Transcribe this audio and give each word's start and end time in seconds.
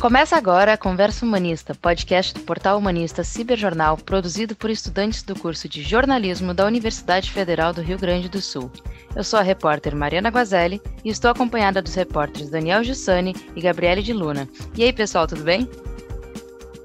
Começa 0.00 0.36
agora 0.36 0.74
a 0.74 0.76
Conversa 0.76 1.24
Humanista, 1.24 1.74
podcast 1.74 2.34
do 2.34 2.40
portal 2.40 2.78
humanista 2.78 3.24
Ciberjornal, 3.24 3.96
produzido 3.96 4.54
por 4.54 4.68
estudantes 4.68 5.22
do 5.22 5.34
curso 5.34 5.68
de 5.70 5.82
jornalismo 5.82 6.52
da 6.52 6.66
Universidade 6.66 7.30
Federal 7.30 7.72
do 7.72 7.80
Rio 7.80 7.98
Grande 7.98 8.28
do 8.28 8.40
Sul. 8.40 8.70
Eu 9.16 9.24
sou 9.24 9.38
a 9.38 9.42
repórter 9.42 9.96
Mariana 9.96 10.28
Guazelli 10.28 10.82
e 11.02 11.08
estou 11.08 11.30
acompanhada 11.30 11.80
dos 11.80 11.94
repórteres 11.94 12.50
Daniel 12.50 12.84
Giussani 12.84 13.34
e 13.56 13.60
Gabriele 13.60 14.02
de 14.02 14.12
Luna. 14.12 14.46
E 14.76 14.84
aí, 14.84 14.92
pessoal, 14.92 15.26
tudo 15.26 15.42
bem? 15.42 15.66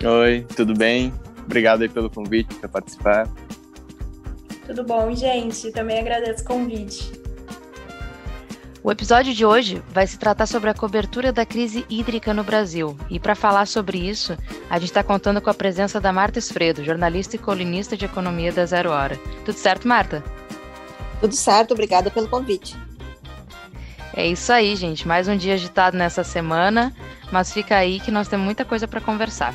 Oi, 0.04 0.48
tudo 0.56 0.74
bem? 0.74 1.14
Obrigado 1.44 1.82
aí 1.82 1.90
pelo 1.90 2.10
convite 2.10 2.56
para 2.56 2.70
participar. 2.70 3.28
Tudo 4.66 4.86
bom, 4.86 5.14
gente? 5.14 5.70
Também 5.72 6.00
agradeço 6.00 6.44
o 6.44 6.48
convite. 6.48 7.21
O 8.84 8.92
episódio 8.92 9.32
de 9.32 9.46
hoje 9.46 9.84
vai 9.90 10.08
se 10.08 10.18
tratar 10.18 10.48
sobre 10.48 10.68
a 10.72 10.74
cobertura 10.74 11.32
da 11.32 11.46
crise 11.46 11.86
hídrica 11.88 12.34
no 12.34 12.44
Brasil. 12.44 12.98
E 13.12 13.20
para 13.20 13.36
falar 13.36 13.68
sobre 13.68 14.00
isso, 14.00 14.36
a 14.68 14.80
gente 14.80 14.90
está 14.90 15.04
contando 15.04 15.40
com 15.40 15.52
a 15.52 15.54
presença 15.54 16.02
da 16.02 16.12
Marta 16.12 16.40
Esfredo, 16.40 16.84
jornalista 16.84 17.36
e 17.36 17.40
colunista 17.40 17.96
de 17.96 18.06
economia 18.06 18.52
da 18.52 18.66
Zero 18.66 18.90
Hora. 18.90 19.20
Tudo 19.46 19.56
certo, 19.56 19.88
Marta? 19.88 20.24
Tudo 21.20 21.36
certo, 21.36 21.76
obrigada 21.76 22.10
pelo 22.10 22.28
convite. 22.28 22.76
É 24.16 24.26
isso 24.26 24.52
aí, 24.52 24.76
gente. 24.76 25.08
Mais 25.08 25.28
um 25.28 25.38
dia 25.38 25.54
agitado 25.54 25.96
nessa 25.96 26.24
semana, 26.24 26.92
mas 27.32 27.54
fica 27.54 27.76
aí 27.76 28.00
que 28.00 28.10
nós 28.10 28.28
temos 28.28 28.44
muita 28.44 28.66
coisa 28.66 28.88
para 28.88 29.00
conversar. 29.00 29.54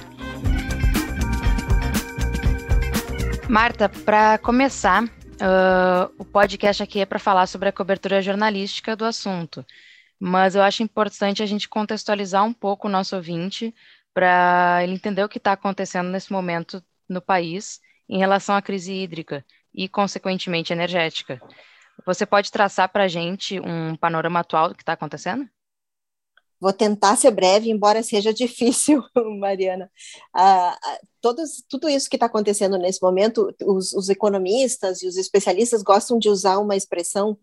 Marta, 3.48 3.88
para 3.88 4.38
começar, 4.38 5.04
Uh, 5.36 6.10
o 6.18 6.24
podcast 6.24 6.82
aqui 6.82 7.00
é 7.00 7.06
para 7.06 7.18
falar 7.18 7.46
sobre 7.46 7.68
a 7.68 7.72
cobertura 7.72 8.22
jornalística 8.22 8.96
do 8.96 9.04
assunto, 9.04 9.66
mas 10.18 10.54
eu 10.54 10.62
acho 10.62 10.82
importante 10.82 11.42
a 11.42 11.46
gente 11.46 11.68
contextualizar 11.68 12.42
um 12.42 12.54
pouco 12.54 12.88
o 12.88 12.90
nosso 12.90 13.14
ouvinte 13.14 13.74
para 14.14 14.80
ele 14.82 14.94
entender 14.94 15.22
o 15.22 15.28
que 15.28 15.36
está 15.36 15.52
acontecendo 15.52 16.08
nesse 16.08 16.32
momento 16.32 16.82
no 17.06 17.20
país 17.20 17.80
em 18.08 18.18
relação 18.18 18.56
à 18.56 18.62
crise 18.62 18.94
hídrica 18.94 19.44
e, 19.74 19.88
consequentemente, 19.88 20.72
energética. 20.72 21.38
Você 22.06 22.24
pode 22.24 22.50
traçar 22.50 22.88
para 22.88 23.04
a 23.04 23.08
gente 23.08 23.60
um 23.60 23.94
panorama 23.94 24.40
atual 24.40 24.70
do 24.70 24.74
que 24.74 24.82
está 24.82 24.94
acontecendo? 24.94 25.46
Vou 26.60 26.72
tentar 26.72 27.16
ser 27.16 27.30
breve, 27.30 27.70
embora 27.70 28.02
seja 28.02 28.32
difícil, 28.32 29.02
Mariana. 29.38 29.90
Ah, 30.34 30.76
ah, 30.82 31.00
todos, 31.20 31.62
tudo 31.68 31.88
isso 31.88 32.08
que 32.08 32.16
está 32.16 32.26
acontecendo 32.26 32.78
nesse 32.78 33.02
momento, 33.02 33.54
os, 33.62 33.92
os, 33.92 34.08
economistas 34.08 35.02
e 35.02 35.06
os 35.06 35.16
especialistas 35.16 35.82
gostam 35.82 36.18
de 36.18 36.30
usar 36.30 36.58
uma 36.58 36.74
expressão 36.74 37.38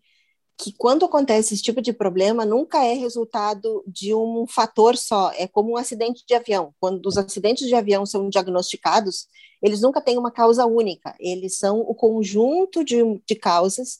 que, 0.58 0.72
quando 0.76 1.04
acontece 1.04 1.54
esse 1.54 1.62
tipo 1.62 1.80
de 1.80 1.92
problema, 1.92 2.44
nunca 2.44 2.84
é 2.84 2.94
resultado 2.94 3.84
de 3.86 4.14
um 4.14 4.46
fator 4.48 4.96
só, 4.96 5.30
é 5.32 5.46
como 5.46 5.72
um 5.72 5.76
acidente 5.76 6.24
de 6.26 6.34
avião. 6.34 6.74
Quando 6.80 7.06
os 7.06 7.16
acidentes 7.16 7.66
de 7.68 7.74
avião 7.74 8.06
são 8.06 8.28
diagnosticados, 8.28 9.28
eles 9.62 9.80
nunca 9.80 10.00
têm 10.00 10.18
uma 10.18 10.30
causa 10.30 10.66
única, 10.66 11.14
eles 11.20 11.56
são 11.56 11.80
o 11.80 11.94
conjunto 11.94 12.84
de, 12.84 12.96
de 13.26 13.34
causas 13.34 13.98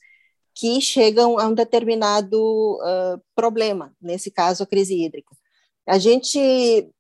que 0.54 0.80
chegam 0.80 1.38
a 1.38 1.48
um 1.48 1.54
determinado 1.54 2.76
uh, 2.76 3.20
problema, 3.34 3.94
nesse 4.00 4.30
caso 4.30 4.62
a 4.62 4.66
crise 4.66 4.94
hídrica. 4.94 5.34
A 5.86 5.98
gente 5.98 6.38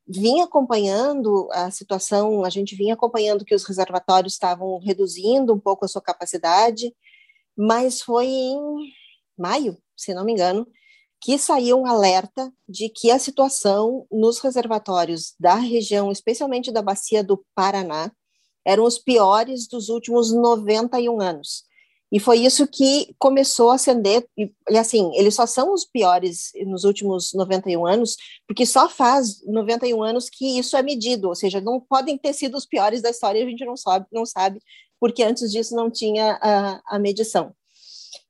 vinha 0.06 0.44
acompanhando 0.44 1.48
a 1.52 1.70
situação, 1.70 2.44
a 2.44 2.50
gente 2.50 2.74
vinha 2.74 2.94
acompanhando 2.94 3.44
que 3.44 3.54
os 3.54 3.64
reservatórios 3.64 4.34
estavam 4.34 4.78
reduzindo 4.78 5.54
um 5.54 5.58
pouco 5.58 5.84
a 5.84 5.88
sua 5.88 6.02
capacidade, 6.02 6.94
mas 7.56 8.02
foi 8.02 8.26
em 8.26 8.58
maio, 9.38 9.78
se 9.96 10.12
não 10.12 10.24
me 10.24 10.32
engano, 10.32 10.66
que 11.20 11.38
saiu 11.38 11.80
um 11.80 11.86
alerta 11.86 12.52
de 12.68 12.90
que 12.90 13.10
a 13.10 13.18
situação 13.18 14.06
nos 14.12 14.40
reservatórios 14.40 15.34
da 15.40 15.54
região, 15.54 16.12
especialmente 16.12 16.70
da 16.70 16.82
bacia 16.82 17.24
do 17.24 17.42
Paraná, 17.54 18.12
eram 18.62 18.84
os 18.84 18.98
piores 18.98 19.66
dos 19.66 19.88
últimos 19.88 20.30
91 20.30 21.20
anos. 21.22 21.64
E 22.14 22.20
foi 22.20 22.38
isso 22.38 22.64
que 22.68 23.12
começou 23.18 23.70
a 23.70 23.74
acender, 23.74 24.24
e, 24.38 24.48
e, 24.70 24.78
assim, 24.78 25.10
eles 25.16 25.34
só 25.34 25.46
são 25.46 25.74
os 25.74 25.84
piores 25.84 26.52
nos 26.64 26.84
últimos 26.84 27.34
91 27.34 27.84
anos, 27.84 28.16
porque 28.46 28.64
só 28.64 28.88
faz 28.88 29.44
91 29.44 30.00
anos 30.00 30.30
que 30.30 30.56
isso 30.56 30.76
é 30.76 30.82
medido, 30.82 31.26
ou 31.26 31.34
seja, 31.34 31.60
não 31.60 31.80
podem 31.80 32.16
ter 32.16 32.32
sido 32.32 32.56
os 32.56 32.64
piores 32.64 33.02
da 33.02 33.10
história, 33.10 33.44
a 33.44 33.50
gente 33.50 33.64
não 33.64 33.76
sabe, 33.76 34.06
não 34.12 34.24
sabe 34.24 34.60
porque 35.00 35.24
antes 35.24 35.50
disso 35.50 35.74
não 35.74 35.90
tinha 35.90 36.38
a, 36.40 36.80
a 36.86 36.98
medição. 37.00 37.52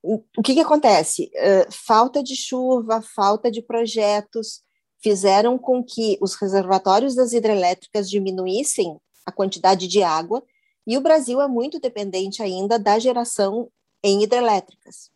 O 0.02 0.42
que, 0.42 0.54
que 0.54 0.60
acontece? 0.60 1.30
Uh, 1.34 1.70
falta 1.70 2.22
de 2.22 2.34
chuva, 2.34 3.02
falta 3.02 3.50
de 3.50 3.60
projetos, 3.60 4.62
fizeram 5.02 5.58
com 5.58 5.84
que 5.84 6.16
os 6.22 6.36
reservatórios 6.36 7.14
das 7.14 7.34
hidrelétricas 7.34 8.08
diminuíssem 8.08 8.96
a 9.26 9.30
quantidade 9.30 9.86
de 9.86 10.02
água 10.02 10.42
e 10.86 10.96
o 10.96 11.00
Brasil 11.00 11.40
é 11.40 11.48
muito 11.48 11.80
dependente 11.80 12.42
ainda 12.42 12.78
da 12.78 12.98
geração 12.98 13.70
em 14.02 14.22
hidrelétricas. 14.22 15.10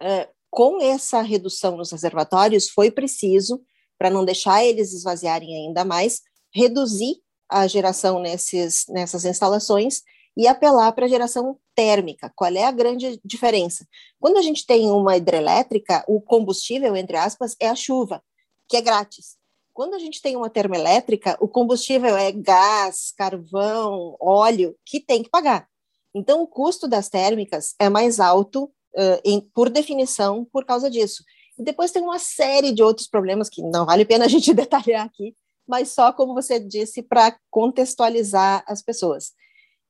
É, 0.00 0.28
com 0.50 0.80
essa 0.82 1.20
redução 1.22 1.76
nos 1.76 1.92
reservatórios, 1.92 2.68
foi 2.68 2.90
preciso, 2.90 3.62
para 3.96 4.10
não 4.10 4.24
deixar 4.24 4.64
eles 4.64 4.92
esvaziarem 4.92 5.54
ainda 5.54 5.84
mais, 5.84 6.22
reduzir 6.52 7.20
a 7.48 7.66
geração 7.66 8.20
nesses, 8.20 8.84
nessas 8.88 9.24
instalações 9.24 10.02
e 10.36 10.46
apelar 10.46 10.92
para 10.92 11.06
a 11.06 11.08
geração 11.08 11.58
térmica. 11.74 12.32
Qual 12.34 12.52
é 12.52 12.64
a 12.64 12.70
grande 12.70 13.20
diferença? 13.24 13.86
Quando 14.20 14.36
a 14.36 14.42
gente 14.42 14.66
tem 14.66 14.90
uma 14.90 15.16
hidrelétrica, 15.16 16.04
o 16.06 16.20
combustível, 16.20 16.96
entre 16.96 17.16
aspas, 17.16 17.56
é 17.60 17.68
a 17.68 17.74
chuva, 17.74 18.22
que 18.68 18.76
é 18.76 18.80
grátis. 18.80 19.37
Quando 19.78 19.94
a 19.94 19.98
gente 20.00 20.20
tem 20.20 20.34
uma 20.34 20.50
termoelétrica, 20.50 21.38
o 21.40 21.46
combustível 21.46 22.16
é 22.16 22.32
gás, 22.32 23.12
carvão, 23.16 24.16
óleo, 24.18 24.74
que 24.84 24.98
tem 24.98 25.22
que 25.22 25.30
pagar. 25.30 25.68
Então, 26.12 26.42
o 26.42 26.48
custo 26.48 26.88
das 26.88 27.08
térmicas 27.08 27.76
é 27.78 27.88
mais 27.88 28.18
alto, 28.18 28.64
uh, 28.64 29.20
em, 29.24 29.40
por 29.40 29.70
definição, 29.70 30.44
por 30.52 30.64
causa 30.64 30.90
disso. 30.90 31.22
E 31.56 31.62
depois 31.62 31.92
tem 31.92 32.02
uma 32.02 32.18
série 32.18 32.72
de 32.72 32.82
outros 32.82 33.06
problemas 33.06 33.48
que 33.48 33.62
não 33.62 33.86
vale 33.86 34.02
a 34.02 34.06
pena 34.06 34.24
a 34.24 34.28
gente 34.28 34.50
detalhar 34.52 35.06
aqui, 35.06 35.36
mas 35.64 35.90
só, 35.90 36.12
como 36.12 36.34
você 36.34 36.58
disse, 36.58 37.00
para 37.00 37.38
contextualizar 37.48 38.64
as 38.66 38.82
pessoas. 38.82 39.30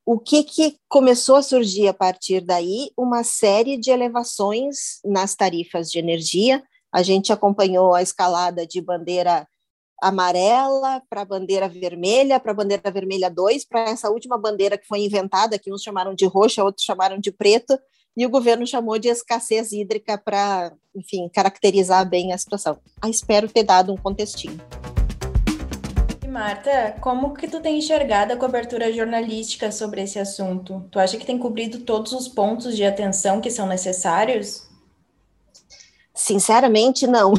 O 0.05 0.19
que, 0.19 0.43
que 0.43 0.77
começou 0.87 1.35
a 1.35 1.41
surgir 1.41 1.87
a 1.87 1.95
partir 1.95 2.41
daí? 2.41 2.91
Uma 2.95 3.23
série 3.23 3.75
de 3.75 3.89
elevações 3.89 4.99
nas 5.03 5.33
tarifas 5.33 5.89
de 5.89 5.97
energia. 5.97 6.63
A 6.93 7.01
gente 7.01 7.33
acompanhou 7.33 7.95
a 7.95 8.03
escalada 8.03 8.67
de 8.67 8.79
bandeira 8.81 9.47
amarela 10.01 11.01
para 11.09 11.21
a 11.21 11.25
bandeira 11.25 11.67
vermelha, 11.67 12.39
para 12.39 12.51
a 12.51 12.55
bandeira 12.55 12.91
vermelha 12.91 13.29
2, 13.29 13.65
para 13.65 13.89
essa 13.89 14.09
última 14.09 14.37
bandeira 14.37 14.77
que 14.77 14.87
foi 14.87 14.99
inventada, 14.99 15.59
que 15.59 15.73
uns 15.73 15.83
chamaram 15.83 16.13
de 16.13 16.25
roxa, 16.25 16.63
outros 16.63 16.85
chamaram 16.85 17.19
de 17.19 17.31
preta, 17.31 17.81
e 18.15 18.25
o 18.25 18.29
governo 18.29 18.65
chamou 18.67 18.99
de 18.99 19.07
escassez 19.07 19.71
hídrica 19.71 20.17
para, 20.17 20.73
enfim, 20.95 21.29
caracterizar 21.33 22.07
bem 22.07 22.33
a 22.33 22.37
situação. 22.37 22.77
Ah, 23.01 23.09
espero 23.09 23.47
ter 23.47 23.63
dado 23.63 23.93
um 23.93 23.97
contextinho. 23.97 24.59
Marta, 26.27 26.95
como 27.01 27.33
que 27.33 27.47
tu 27.47 27.59
tem 27.59 27.79
enxergado 27.79 28.31
a 28.31 28.37
cobertura 28.37 28.93
jornalística 28.93 29.71
sobre 29.71 30.03
esse 30.03 30.19
assunto? 30.19 30.87
Tu 30.91 30.99
acha 30.99 31.17
que 31.17 31.25
tem 31.25 31.39
cobrido 31.39 31.79
todos 31.79 32.13
os 32.13 32.27
pontos 32.27 32.75
de 32.75 32.85
atenção 32.85 33.41
que 33.41 33.49
são 33.49 33.65
necessários? 33.65 34.68
Sinceramente, 36.19 37.07
não. 37.07 37.33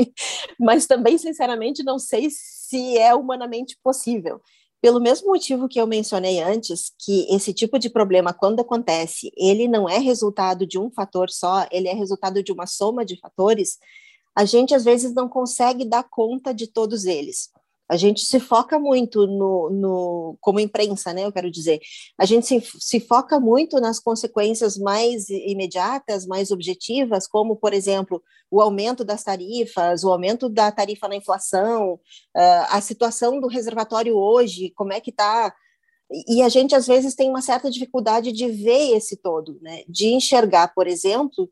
Mas 0.58 0.86
também, 0.86 1.18
sinceramente, 1.18 1.82
não 1.82 1.98
sei 1.98 2.28
se 2.30 2.96
é 2.96 3.14
humanamente 3.14 3.78
possível. 3.82 4.40
Pelo 4.80 5.00
mesmo 5.00 5.28
motivo 5.28 5.68
que 5.68 5.78
eu 5.78 5.86
mencionei 5.86 6.40
antes, 6.40 6.92
que 6.98 7.26
esse 7.34 7.52
tipo 7.52 7.78
de 7.78 7.90
problema, 7.90 8.32
quando 8.32 8.60
acontece, 8.60 9.30
ele 9.36 9.68
não 9.68 9.86
é 9.86 9.98
resultado 9.98 10.66
de 10.66 10.78
um 10.78 10.90
fator 10.90 11.28
só, 11.28 11.66
ele 11.70 11.88
é 11.88 11.92
resultado 11.92 12.42
de 12.42 12.52
uma 12.52 12.66
soma 12.66 13.04
de 13.04 13.20
fatores, 13.20 13.76
a 14.34 14.46
gente 14.46 14.74
às 14.74 14.84
vezes 14.84 15.14
não 15.14 15.28
consegue 15.28 15.84
dar 15.84 16.04
conta 16.04 16.54
de 16.54 16.66
todos 16.66 17.04
eles 17.04 17.50
a 17.88 17.96
gente 17.96 18.24
se 18.24 18.40
foca 18.40 18.78
muito 18.78 19.26
no, 19.26 19.70
no, 19.70 20.36
como 20.40 20.58
imprensa, 20.58 21.12
né? 21.12 21.24
Eu 21.24 21.32
quero 21.32 21.50
dizer, 21.50 21.80
a 22.18 22.24
gente 22.24 22.46
se, 22.46 22.60
se 22.80 23.00
foca 23.00 23.38
muito 23.38 23.80
nas 23.80 24.00
consequências 24.00 24.76
mais 24.76 25.28
imediatas, 25.28 26.26
mais 26.26 26.50
objetivas, 26.50 27.28
como, 27.28 27.56
por 27.56 27.72
exemplo, 27.72 28.22
o 28.50 28.60
aumento 28.60 29.04
das 29.04 29.22
tarifas, 29.22 30.02
o 30.02 30.10
aumento 30.10 30.48
da 30.48 30.72
tarifa 30.72 31.06
na 31.06 31.16
inflação, 31.16 31.94
uh, 31.94 32.66
a 32.70 32.80
situação 32.80 33.40
do 33.40 33.46
reservatório 33.46 34.16
hoje, 34.16 34.72
como 34.74 34.92
é 34.92 35.00
que 35.00 35.10
está. 35.10 35.54
E 36.28 36.42
a 36.42 36.48
gente, 36.48 36.74
às 36.74 36.86
vezes, 36.86 37.14
tem 37.14 37.28
uma 37.28 37.42
certa 37.42 37.70
dificuldade 37.70 38.32
de 38.32 38.48
ver 38.48 38.96
esse 38.96 39.16
todo, 39.16 39.58
né? 39.60 39.82
De 39.88 40.08
enxergar, 40.08 40.72
por 40.74 40.86
exemplo, 40.86 41.48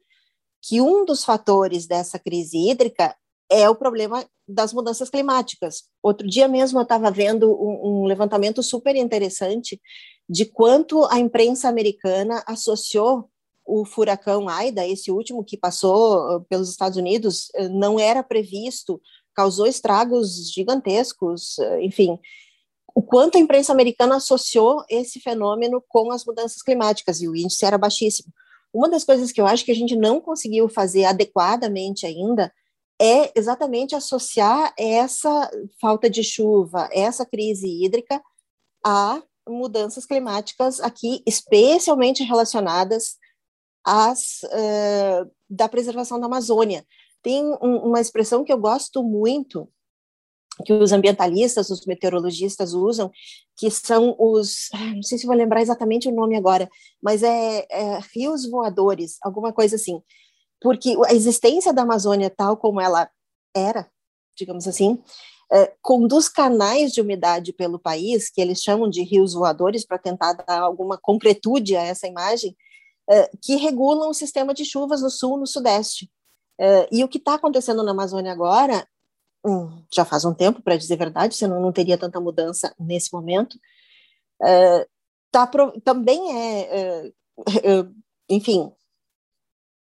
que 0.60 0.80
um 0.80 1.04
dos 1.04 1.24
fatores 1.24 1.86
dessa 1.86 2.18
crise 2.18 2.56
hídrica 2.56 3.14
é 3.54 3.68
o 3.68 3.74
problema 3.74 4.24
das 4.46 4.72
mudanças 4.72 5.08
climáticas. 5.08 5.84
Outro 6.02 6.26
dia 6.26 6.48
mesmo 6.48 6.78
eu 6.78 6.82
estava 6.82 7.10
vendo 7.10 7.50
um, 7.50 8.02
um, 8.02 8.04
levantamento 8.04 8.62
super 8.62 8.94
interessante 8.96 9.80
de 10.28 10.44
quanto 10.44 11.04
a 11.06 11.18
imprensa 11.18 11.68
americana 11.68 12.42
associou 12.46 13.30
o 13.66 13.84
furacão 13.84 14.48
Aida, 14.48 14.86
esse 14.86 15.10
último 15.10 15.42
que 15.42 15.56
passou 15.56 16.36
uh, 16.36 16.44
pelos 16.50 16.68
Estados 16.68 16.98
Unidos, 16.98 17.48
uh, 17.56 17.68
não 17.70 17.98
era 17.98 18.22
previsto 18.22 19.00
causou 19.34 19.66
estragos 19.66 20.52
gigantescos, 20.52 21.56
enfim, 21.80 22.20
o 22.94 23.02
quanto 23.02 23.36
a 23.36 23.40
imprensa 23.40 23.72
americana 23.72 24.16
associou 24.16 24.84
esse 24.88 25.18
fenômeno 25.18 25.82
com 25.88 26.12
as 26.12 26.24
mudanças 26.24 26.62
climáticas, 26.62 27.20
e 27.20 27.28
o 27.28 27.34
índice 27.34 27.64
era 27.64 27.76
baixíssimo. 27.76 28.32
Uma 28.72 28.88
das 28.88 29.02
coisas 29.02 29.32
que 29.32 29.40
eu 29.40 29.46
acho 29.46 29.64
que 29.64 29.72
a 29.72 29.74
gente 29.74 29.96
não 29.96 30.20
conseguiu 30.20 30.68
fazer 30.68 31.04
adequadamente 31.04 32.06
ainda 32.06 32.52
é 33.04 33.30
exatamente 33.36 33.94
associar 33.94 34.72
essa 34.78 35.50
falta 35.78 36.08
de 36.08 36.24
chuva, 36.24 36.88
essa 36.90 37.26
crise 37.26 37.68
hídrica, 37.68 38.22
a 38.82 39.22
mudanças 39.46 40.06
climáticas 40.06 40.80
aqui, 40.80 41.22
especialmente 41.26 42.22
relacionadas 42.22 43.18
às 43.84 44.42
uh, 44.44 45.30
da 45.50 45.68
preservação 45.68 46.18
da 46.18 46.24
Amazônia. 46.24 46.82
Tem 47.22 47.44
um, 47.60 47.76
uma 47.88 48.00
expressão 48.00 48.42
que 48.42 48.52
eu 48.52 48.58
gosto 48.58 49.02
muito, 49.02 49.68
que 50.64 50.72
os 50.72 50.90
ambientalistas, 50.90 51.68
os 51.68 51.84
meteorologistas 51.84 52.72
usam, 52.72 53.10
que 53.54 53.70
são 53.70 54.16
os, 54.18 54.70
não 54.94 55.02
sei 55.02 55.18
se 55.18 55.26
vou 55.26 55.36
lembrar 55.36 55.60
exatamente 55.60 56.08
o 56.08 56.14
nome 56.14 56.38
agora, 56.38 56.70
mas 57.02 57.22
é, 57.22 57.66
é 57.70 57.98
rios 58.14 58.48
voadores, 58.48 59.18
alguma 59.22 59.52
coisa 59.52 59.76
assim 59.76 60.00
porque 60.64 60.96
a 61.06 61.12
existência 61.12 61.74
da 61.74 61.82
Amazônia 61.82 62.30
tal 62.30 62.56
como 62.56 62.80
ela 62.80 63.10
era, 63.54 63.86
digamos 64.34 64.66
assim, 64.66 64.98
é, 65.52 65.70
conduz 65.82 66.26
canais 66.26 66.90
de 66.90 67.02
umidade 67.02 67.52
pelo 67.52 67.78
país, 67.78 68.30
que 68.30 68.40
eles 68.40 68.62
chamam 68.62 68.88
de 68.88 69.02
rios 69.02 69.34
voadores, 69.34 69.84
para 69.84 69.98
tentar 69.98 70.32
dar 70.32 70.62
alguma 70.62 70.96
concretude 70.96 71.76
a 71.76 71.82
essa 71.82 72.06
imagem, 72.06 72.56
é, 73.10 73.30
que 73.42 73.56
regulam 73.56 74.08
o 74.08 74.14
sistema 74.14 74.54
de 74.54 74.64
chuvas 74.64 75.02
no 75.02 75.10
sul, 75.10 75.36
no 75.36 75.46
sudeste. 75.46 76.10
É, 76.58 76.88
e 76.90 77.04
o 77.04 77.08
que 77.08 77.18
está 77.18 77.34
acontecendo 77.34 77.82
na 77.82 77.90
Amazônia 77.90 78.32
agora, 78.32 78.88
hum, 79.44 79.84
já 79.92 80.06
faz 80.06 80.24
um 80.24 80.32
tempo, 80.32 80.62
para 80.62 80.78
dizer 80.78 80.94
a 80.94 80.96
verdade, 80.96 81.36
senão 81.36 81.60
não 81.60 81.72
teria 81.72 81.98
tanta 81.98 82.18
mudança 82.18 82.74
nesse 82.80 83.12
momento, 83.12 83.58
é, 84.42 84.88
tá 85.30 85.46
pro, 85.46 85.78
também 85.82 86.32
é, 86.34 86.60
é, 86.60 87.06
é 87.08 87.86
enfim, 88.30 88.72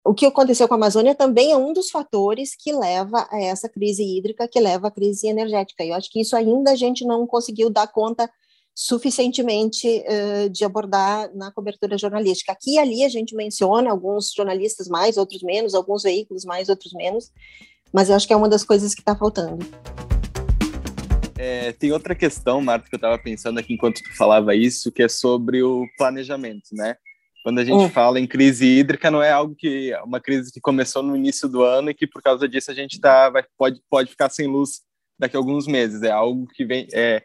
o 0.06 0.14
que 0.14 0.26
aconteceu 0.26 0.68
com 0.68 0.74
a 0.74 0.78
Amazônia 0.78 1.16
também 1.16 1.52
é 1.52 1.58
um 1.58 1.72
dos 1.72 1.90
fatores 1.90 2.56
que 2.56 2.74
leva 2.74 3.26
a 3.32 3.42
essa 3.42 3.70
crise 3.70 4.04
hídrica, 4.04 4.48
que 4.48 4.60
leva 4.60 4.90
à 4.90 4.92
crise 4.92 5.28
energética. 5.28 5.84
E 5.84 5.90
eu 5.90 5.96
acho 5.96 6.12
que 6.12 6.20
isso 6.20 6.36
ainda 6.36 6.72
a 6.72 6.76
gente 6.76 7.06
não 7.06 7.26
conseguiu 7.26 7.70
dar 7.70 7.88
conta 7.88 8.30
suficientemente 8.76 9.88
uh, 9.88 10.50
de 10.50 10.66
abordar 10.66 11.34
na 11.34 11.52
cobertura 11.52 11.98
jornalística. 11.98 12.52
Aqui 12.52 12.74
e 12.74 12.80
ali 12.80 13.06
a 13.06 13.10
gente 13.10 13.34
menciona 13.34 13.92
alguns 13.92 14.34
jornalistas 14.34 14.90
mais, 14.90 15.16
outros 15.16 15.42
menos, 15.42 15.74
alguns 15.74 16.04
veículos 16.04 16.44
mais, 16.44 16.68
outros 16.68 16.92
menos, 16.94 17.32
mas 17.94 18.10
eu 18.10 18.16
acho 18.16 18.28
que 18.28 18.34
é 18.34 18.36
uma 18.36 18.50
das 18.50 18.66
coisas 18.66 18.94
que 18.94 19.02
está 19.02 19.16
faltando. 19.16 19.66
É, 21.38 21.72
tem 21.74 21.92
outra 21.92 22.16
questão, 22.16 22.60
Marta, 22.62 22.90
que 22.90 22.96
eu 22.96 22.98
estava 22.98 23.18
pensando 23.18 23.60
aqui 23.60 23.74
enquanto 23.74 24.02
tu 24.02 24.18
falava 24.18 24.56
isso, 24.56 24.92
que 24.92 25.04
é 25.04 25.08
sobre 25.08 25.64
o 25.64 25.86
planejamento, 25.98 26.70
né? 26.74 26.96
Quando 27.44 27.60
a 27.60 27.66
gente 27.66 27.84
hum. 27.84 27.90
fala 27.90 28.20
em 28.20 28.26
crise 28.26 28.66
hídrica, 28.66 29.12
não 29.12 29.22
é 29.22 29.30
algo 29.30 29.54
que 29.54 29.94
uma 30.06 30.22
crise 30.22 30.52
que 30.52 30.62
começou 30.62 31.04
no 31.04 31.16
início 31.16 31.50
do 31.50 31.62
ano 31.62 31.90
e 31.90 31.94
que 31.94 32.08
por 32.08 32.22
causa 32.22 32.48
disso 32.48 32.72
a 32.72 32.74
gente 32.74 33.00
tá, 33.02 33.30
vai, 33.30 33.44
pode, 33.58 33.82
pode 33.90 34.10
ficar 34.10 34.30
sem 34.30 34.48
luz 34.48 34.82
daqui 35.20 35.36
a 35.36 35.40
alguns 35.40 35.68
meses. 35.68 36.02
É 36.04 36.12
algo 36.12 36.48
que 36.48 36.64
vem. 36.64 36.88
É, 36.94 37.22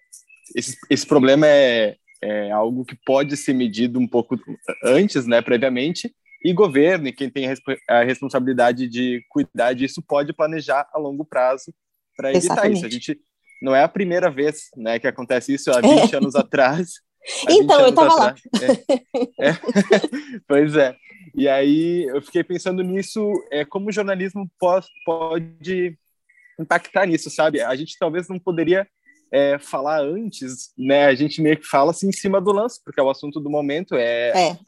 esse, 0.56 0.76
esse 0.90 1.06
problema 1.06 1.46
é, 1.46 1.96
é 2.20 2.50
algo 2.50 2.84
que 2.84 2.96
pode 3.06 3.36
ser 3.36 3.52
medido 3.52 4.00
um 4.00 4.08
pouco 4.08 4.36
antes, 4.84 5.24
né, 5.24 5.40
previamente, 5.40 6.12
e 6.44 6.52
governo 6.52 7.08
e 7.08 7.12
quem 7.12 7.30
tem 7.30 7.46
a 7.88 8.02
responsabilidade 8.02 8.88
de 8.88 9.24
cuidar 9.28 9.72
disso 9.72 10.02
pode 10.02 10.32
planejar 10.32 10.88
a 10.92 10.98
longo 10.98 11.24
prazo 11.24 11.72
para 12.16 12.30
evitar 12.30 12.54
Exatamente. 12.54 12.76
isso. 12.76 12.86
A 12.86 12.90
gente 12.90 13.20
não 13.62 13.74
é 13.74 13.82
a 13.82 13.88
primeira 13.88 14.30
vez, 14.30 14.68
né, 14.76 14.98
que 14.98 15.06
acontece 15.06 15.54
isso 15.54 15.70
há 15.70 15.80
20 15.80 16.12
é. 16.12 16.16
anos 16.16 16.34
atrás. 16.36 16.94
Então, 17.48 17.80
eu 17.80 17.88
estava 17.90 18.14
lá. 18.14 18.34
É. 18.60 18.98
É. 19.40 19.52
pois 20.46 20.76
é. 20.76 20.96
E 21.34 21.48
aí 21.48 22.04
eu 22.04 22.20
fiquei 22.22 22.42
pensando 22.42 22.82
nisso, 22.82 23.32
é, 23.50 23.64
como 23.64 23.88
o 23.88 23.92
jornalismo 23.92 24.50
pode, 24.58 24.86
pode 25.04 25.98
impactar 26.58 27.06
nisso, 27.06 27.30
sabe? 27.30 27.60
A 27.60 27.74
gente 27.76 27.96
talvez 27.98 28.28
não 28.28 28.38
poderia 28.38 28.86
é, 29.30 29.58
falar 29.58 30.00
antes, 30.00 30.72
né? 30.76 31.06
A 31.06 31.14
gente 31.14 31.40
meio 31.40 31.56
que 31.56 31.66
fala 31.66 31.90
assim 31.90 32.08
em 32.08 32.12
cima 32.12 32.40
do 32.40 32.52
lance, 32.52 32.82
porque 32.82 33.00
é 33.00 33.02
o 33.02 33.10
assunto 33.10 33.40
do 33.40 33.50
momento. 33.50 33.94
É, 33.94 34.50
é. 34.50 34.58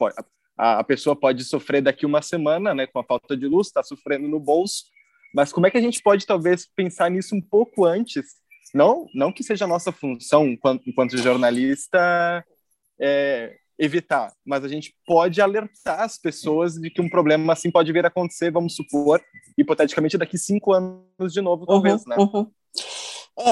a, 0.57 0.79
a, 0.79 0.83
pessoa 0.83 1.15
pode 1.15 1.43
sofrer 1.43 1.81
daqui 1.81 2.05
uma 2.05 2.21
semana, 2.21 2.73
né? 2.73 2.87
Com 2.87 2.99
a 2.99 3.03
falta 3.03 3.35
de 3.35 3.47
luz, 3.47 3.67
está 3.67 3.83
sofrendo 3.83 4.27
no 4.27 4.39
bolso. 4.39 4.85
Mas 5.33 5.51
como 5.51 5.67
é 5.67 5.71
que 5.71 5.77
a 5.77 5.81
gente 5.81 6.01
pode 6.01 6.25
talvez 6.25 6.67
pensar 6.75 7.09
nisso 7.09 7.35
um 7.35 7.41
pouco 7.41 7.85
antes 7.85 8.41
não, 8.73 9.07
não 9.13 9.31
que 9.31 9.43
seja 9.43 9.65
a 9.65 9.67
nossa 9.67 9.91
função 9.91 10.47
enquanto, 10.47 10.89
enquanto 10.89 11.17
jornalista 11.17 12.43
é, 13.01 13.55
evitar, 13.79 14.31
mas 14.45 14.63
a 14.63 14.67
gente 14.67 14.95
pode 15.07 15.41
alertar 15.41 16.01
as 16.01 16.17
pessoas 16.17 16.75
de 16.75 16.91
que 16.91 17.01
um 17.01 17.09
problema 17.09 17.53
assim 17.53 17.71
pode 17.71 17.91
vir 17.91 18.05
a 18.05 18.09
acontecer, 18.09 18.51
vamos 18.51 18.75
supor, 18.75 19.19
hipoteticamente 19.57 20.19
daqui 20.19 20.37
cinco 20.37 20.71
anos 20.71 21.33
de 21.33 21.41
novo, 21.41 21.65
talvez, 21.65 22.03
uhum, 22.03 22.07
né? 22.07 22.15
Uhum. 22.19 22.51
É, 23.39 23.51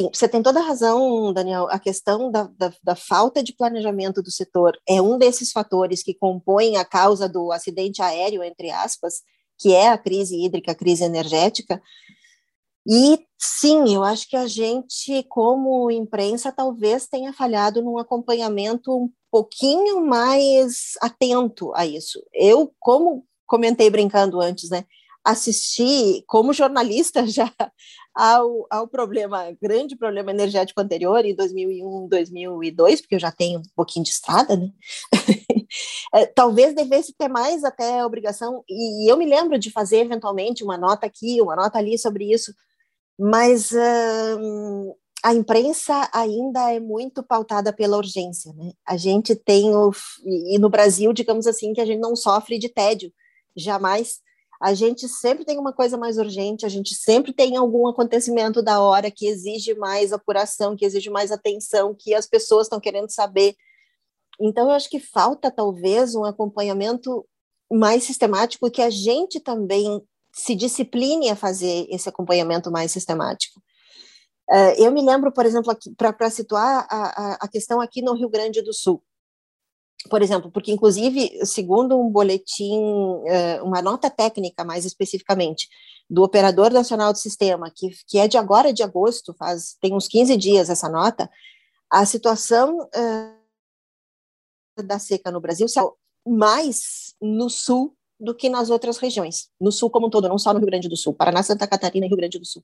assim, 0.00 0.10
você 0.12 0.26
tem 0.26 0.42
toda 0.42 0.60
a 0.60 0.62
razão, 0.62 1.32
Daniel. 1.32 1.68
A 1.70 1.78
questão 1.78 2.30
da, 2.30 2.44
da, 2.56 2.72
da, 2.82 2.96
falta 2.96 3.42
de 3.42 3.52
planejamento 3.52 4.22
do 4.22 4.30
setor 4.30 4.78
é 4.88 5.02
um 5.02 5.18
desses 5.18 5.52
fatores 5.52 6.02
que 6.02 6.14
compõem 6.14 6.78
a 6.78 6.84
causa 6.84 7.28
do 7.28 7.52
acidente 7.52 8.00
aéreo, 8.00 8.42
entre 8.42 8.70
aspas, 8.70 9.22
que 9.58 9.74
é 9.74 9.90
a 9.90 9.98
crise 9.98 10.42
hídrica, 10.42 10.72
a 10.72 10.74
crise 10.74 11.04
energética. 11.04 11.82
E 12.90 13.24
sim, 13.38 13.94
eu 13.94 14.02
acho 14.02 14.28
que 14.28 14.36
a 14.36 14.48
gente, 14.48 15.22
como 15.28 15.92
imprensa, 15.92 16.50
talvez 16.50 17.06
tenha 17.06 17.32
falhado 17.32 17.80
num 17.80 17.98
acompanhamento 17.98 18.92
um 18.92 19.08
pouquinho 19.30 20.04
mais 20.04 20.94
atento 21.00 21.72
a 21.76 21.86
isso. 21.86 22.20
Eu, 22.34 22.74
como 22.80 23.24
comentei 23.46 23.88
brincando 23.90 24.40
antes, 24.40 24.70
né, 24.70 24.84
assisti 25.24 26.24
como 26.26 26.52
jornalista 26.52 27.24
já 27.28 27.52
ao, 28.12 28.66
ao 28.68 28.88
problema, 28.88 29.56
grande 29.62 29.94
problema 29.96 30.32
energético 30.32 30.80
anterior, 30.80 31.24
em 31.24 31.34
2001, 31.36 32.08
2002, 32.08 33.00
porque 33.00 33.14
eu 33.14 33.20
já 33.20 33.30
tenho 33.30 33.60
um 33.60 33.62
pouquinho 33.76 34.04
de 34.04 34.10
estrada, 34.10 34.56
né? 34.56 34.68
é, 36.14 36.26
talvez 36.26 36.74
devesse 36.74 37.14
ter 37.16 37.28
mais 37.28 37.62
até 37.62 38.04
obrigação, 38.04 38.64
e 38.68 39.08
eu 39.10 39.16
me 39.16 39.26
lembro 39.26 39.56
de 39.60 39.70
fazer 39.70 39.98
eventualmente 39.98 40.64
uma 40.64 40.76
nota 40.76 41.06
aqui, 41.06 41.40
uma 41.40 41.54
nota 41.54 41.78
ali 41.78 41.96
sobre 41.96 42.32
isso, 42.32 42.52
mas 43.22 43.70
a 45.22 45.34
imprensa 45.34 46.08
ainda 46.10 46.72
é 46.72 46.80
muito 46.80 47.22
pautada 47.22 47.70
pela 47.70 47.98
urgência, 47.98 48.50
né? 48.54 48.72
A 48.86 48.96
gente 48.96 49.36
tem 49.36 49.74
o 49.74 49.92
e 50.24 50.58
no 50.58 50.70
Brasil, 50.70 51.12
digamos 51.12 51.46
assim, 51.46 51.74
que 51.74 51.82
a 51.82 51.84
gente 51.84 52.00
não 52.00 52.16
sofre 52.16 52.58
de 52.58 52.70
tédio, 52.70 53.12
jamais. 53.54 54.20
A 54.58 54.72
gente 54.72 55.06
sempre 55.06 55.44
tem 55.44 55.58
uma 55.58 55.72
coisa 55.72 55.98
mais 55.98 56.16
urgente, 56.16 56.64
a 56.64 56.68
gente 56.70 56.94
sempre 56.94 57.32
tem 57.34 57.58
algum 57.58 57.86
acontecimento 57.86 58.62
da 58.62 58.80
hora 58.80 59.10
que 59.10 59.26
exige 59.26 59.74
mais 59.74 60.14
apuração, 60.14 60.74
que 60.74 60.86
exige 60.86 61.10
mais 61.10 61.30
atenção, 61.30 61.94
que 61.94 62.14
as 62.14 62.26
pessoas 62.26 62.66
estão 62.66 62.80
querendo 62.80 63.10
saber. 63.10 63.54
Então, 64.40 64.68
eu 64.68 64.74
acho 64.74 64.88
que 64.88 64.98
falta 64.98 65.50
talvez 65.50 66.14
um 66.14 66.24
acompanhamento 66.24 67.26
mais 67.70 68.04
sistemático 68.04 68.70
que 68.70 68.80
a 68.80 68.88
gente 68.90 69.40
também 69.40 70.02
se 70.40 70.54
discipline 70.54 71.28
a 71.28 71.36
fazer 71.36 71.86
esse 71.90 72.08
acompanhamento 72.08 72.70
mais 72.70 72.90
sistemático. 72.90 73.60
Uh, 74.50 74.74
eu 74.78 74.90
me 74.90 75.02
lembro, 75.02 75.30
por 75.30 75.46
exemplo, 75.46 75.76
para 75.96 76.30
situar 76.30 76.86
a, 76.90 76.96
a, 76.96 77.34
a, 77.42 77.48
questão 77.48 77.80
aqui 77.80 78.02
no 78.02 78.14
Rio 78.14 78.28
Grande 78.28 78.60
do 78.62 78.72
Sul, 78.72 79.00
por 80.08 80.22
exemplo, 80.22 80.50
porque 80.50 80.72
inclusive, 80.72 81.46
segundo 81.46 82.00
um 82.00 82.10
boletim, 82.10 82.80
uh, 82.80 83.62
uma 83.64 83.80
nota 83.80 84.10
técnica 84.10 84.64
mais 84.64 84.84
especificamente, 84.84 85.68
do 86.08 86.24
Operador 86.24 86.72
Nacional 86.72 87.12
do 87.12 87.18
Sistema, 87.18 87.70
que, 87.74 87.90
que 88.08 88.18
é 88.18 88.26
de 88.26 88.36
agora 88.36 88.72
de 88.72 88.82
agosto, 88.82 89.32
faz 89.34 89.76
tem 89.80 89.94
uns 89.94 90.08
15 90.08 90.36
dias 90.36 90.68
essa 90.68 90.88
nota, 90.88 91.30
a 91.88 92.04
situação 92.04 92.80
uh, 92.80 93.40
da 94.82 94.98
seca 94.98 95.30
no 95.30 95.40
Brasil 95.40 95.68
mais 96.26 97.14
no 97.20 97.48
sul 97.48 97.96
do 98.20 98.34
que 98.34 98.48
nas 98.48 98.70
outras 98.70 98.98
regiões, 98.98 99.48
no 99.60 99.72
sul 99.72 99.90
como 99.90 100.06
um 100.06 100.10
todo, 100.10 100.28
não 100.28 100.38
só 100.38 100.52
no 100.52 100.58
Rio 100.58 100.68
Grande 100.68 100.88
do 100.88 100.96
Sul, 100.96 101.14
Paraná, 101.14 101.42
Santa 101.42 101.66
Catarina 101.66 102.06
e 102.06 102.08
Rio 102.08 102.18
Grande 102.18 102.38
do 102.38 102.44
Sul. 102.44 102.62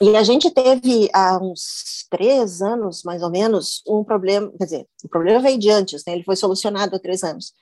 E 0.00 0.16
a 0.16 0.22
gente 0.22 0.50
teve 0.50 1.10
há 1.12 1.38
uns 1.42 2.06
três 2.08 2.62
anos, 2.62 3.02
mais 3.02 3.22
ou 3.22 3.30
menos, 3.30 3.82
um 3.86 4.04
problema, 4.04 4.50
quer 4.56 4.64
dizer, 4.64 4.88
o 5.04 5.08
problema 5.08 5.40
veio 5.40 5.58
de 5.58 5.70
antes, 5.70 6.04
né? 6.06 6.14
ele 6.14 6.22
foi 6.22 6.36
solucionado 6.36 6.94
há 6.94 6.98
três 7.00 7.24
anos, 7.24 7.52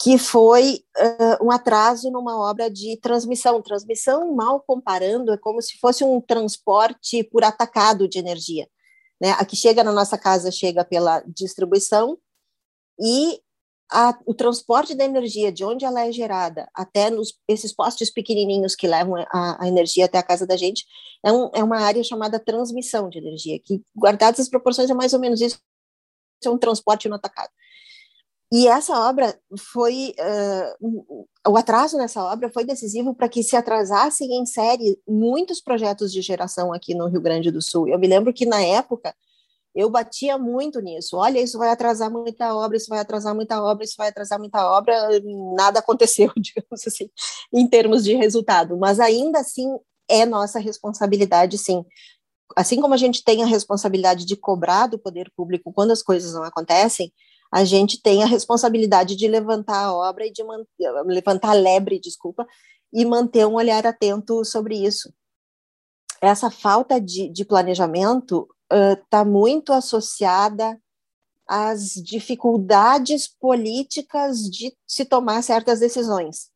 que 0.00 0.16
foi 0.16 0.84
uh, 0.96 1.44
um 1.44 1.50
atraso 1.50 2.10
numa 2.10 2.38
obra 2.38 2.70
de 2.70 2.96
transmissão. 2.98 3.60
Transmissão, 3.62 4.34
mal 4.34 4.60
comparando, 4.60 5.32
é 5.32 5.38
como 5.38 5.60
se 5.60 5.78
fosse 5.78 6.04
um 6.04 6.20
transporte 6.20 7.24
por 7.24 7.42
atacado 7.42 8.06
de 8.06 8.18
energia. 8.18 8.68
Né? 9.20 9.30
A 9.32 9.44
que 9.44 9.56
chega 9.56 9.82
na 9.82 9.92
nossa 9.92 10.18
casa 10.18 10.50
chega 10.50 10.84
pela 10.84 11.20
distribuição 11.26 12.18
e 13.00 13.40
a, 13.90 14.18
o 14.26 14.34
transporte 14.34 14.94
da 14.94 15.04
energia, 15.04 15.52
de 15.52 15.64
onde 15.64 15.84
ela 15.84 16.06
é 16.06 16.12
gerada, 16.12 16.68
até 16.74 17.10
nos, 17.10 17.34
esses 17.48 17.72
postes 17.72 18.10
pequenininhos 18.12 18.74
que 18.74 18.86
levam 18.86 19.16
a, 19.16 19.64
a 19.64 19.68
energia 19.68 20.06
até 20.06 20.18
a 20.18 20.22
casa 20.22 20.46
da 20.46 20.56
gente, 20.56 20.84
é, 21.24 21.32
um, 21.32 21.50
é, 21.54 21.62
uma 21.62 21.78
área 21.78 22.02
chamada 22.02 22.38
transmissão 22.38 23.08
de 23.08 23.18
energia, 23.18 23.58
que, 23.64 23.82
guardadas 23.96 24.40
as 24.40 24.48
proporções, 24.48 24.90
é 24.90 24.94
mais 24.94 25.12
ou 25.12 25.20
menos 25.20 25.40
isso, 25.40 25.58
é 26.44 26.50
um 26.50 26.58
transporte 26.58 27.08
no 27.08 27.14
atacado. 27.14 27.50
E 28.52 28.68
essa 28.68 29.08
obra 29.08 29.36
foi, 29.58 30.14
uh, 30.80 31.26
o 31.48 31.56
atraso 31.56 31.96
nessa 31.96 32.22
obra 32.22 32.48
foi 32.48 32.64
decisivo 32.64 33.12
para 33.12 33.28
que 33.28 33.42
se 33.42 33.56
atrasassem 33.56 34.32
em 34.34 34.46
série 34.46 35.00
muitos 35.06 35.60
projetos 35.60 36.12
de 36.12 36.22
geração 36.22 36.72
aqui 36.72 36.94
no 36.94 37.08
Rio 37.08 37.20
Grande 37.20 37.50
do 37.50 37.60
Sul. 37.60 37.88
Eu 37.88 37.98
me 37.98 38.06
lembro 38.06 38.32
que 38.32 38.46
na 38.46 38.62
época 38.62 39.14
eu 39.76 39.90
batia 39.90 40.38
muito 40.38 40.80
nisso. 40.80 41.18
Olha, 41.18 41.38
isso 41.38 41.58
vai 41.58 41.68
atrasar 41.68 42.10
muita 42.10 42.54
obra, 42.56 42.78
isso 42.78 42.88
vai 42.88 42.98
atrasar 42.98 43.34
muita 43.34 43.62
obra, 43.62 43.84
isso 43.84 43.94
vai 43.98 44.08
atrasar 44.08 44.38
muita 44.38 44.66
obra. 44.66 44.94
Nada 45.54 45.80
aconteceu, 45.80 46.32
digamos 46.40 46.86
assim, 46.86 47.10
em 47.52 47.68
termos 47.68 48.02
de 48.02 48.14
resultado. 48.14 48.78
Mas 48.78 48.98
ainda 48.98 49.40
assim 49.40 49.68
é 50.08 50.24
nossa 50.24 50.58
responsabilidade, 50.58 51.58
sim. 51.58 51.84
Assim 52.56 52.80
como 52.80 52.94
a 52.94 52.96
gente 52.96 53.22
tem 53.22 53.42
a 53.42 53.46
responsabilidade 53.46 54.24
de 54.24 54.34
cobrar 54.34 54.86
do 54.86 54.98
poder 54.98 55.30
público 55.36 55.70
quando 55.74 55.90
as 55.90 56.02
coisas 56.02 56.32
não 56.32 56.44
acontecem, 56.44 57.12
a 57.52 57.62
gente 57.62 58.00
tem 58.00 58.22
a 58.22 58.26
responsabilidade 58.26 59.14
de 59.14 59.28
levantar 59.28 59.84
a 59.84 59.94
obra 59.94 60.26
e 60.26 60.32
de 60.32 60.42
levantar 61.06 61.50
a 61.50 61.54
lebre, 61.54 62.00
desculpa, 62.00 62.46
e 62.92 63.04
manter 63.04 63.46
um 63.46 63.54
olhar 63.54 63.86
atento 63.86 64.42
sobre 64.42 64.76
isso. 64.76 65.12
Essa 66.22 66.50
falta 66.50 66.98
de, 66.98 67.28
de 67.28 67.44
planejamento 67.44 68.48
está 68.70 69.22
uh, 69.22 69.26
muito 69.26 69.72
associada 69.72 70.78
às 71.48 71.92
dificuldades 71.94 73.28
políticas 73.28 74.50
de 74.50 74.76
se 74.86 75.04
tomar 75.04 75.42
certas 75.42 75.80
decisões. 75.80 76.50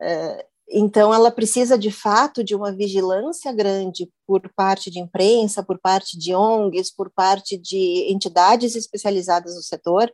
Uh, 0.00 0.52
então, 0.68 1.12
ela 1.12 1.30
precisa, 1.30 1.78
de 1.78 1.90
fato, 1.90 2.42
de 2.42 2.54
uma 2.54 2.72
vigilância 2.72 3.52
grande 3.52 4.10
por 4.26 4.40
parte 4.54 4.90
de 4.90 4.98
imprensa, 4.98 5.62
por 5.62 5.78
parte 5.78 6.18
de 6.18 6.34
ONGs, 6.34 6.90
por 6.94 7.10
parte 7.10 7.58
de 7.58 8.10
entidades 8.10 8.74
especializadas 8.74 9.54
no 9.54 9.62
setor, 9.62 10.10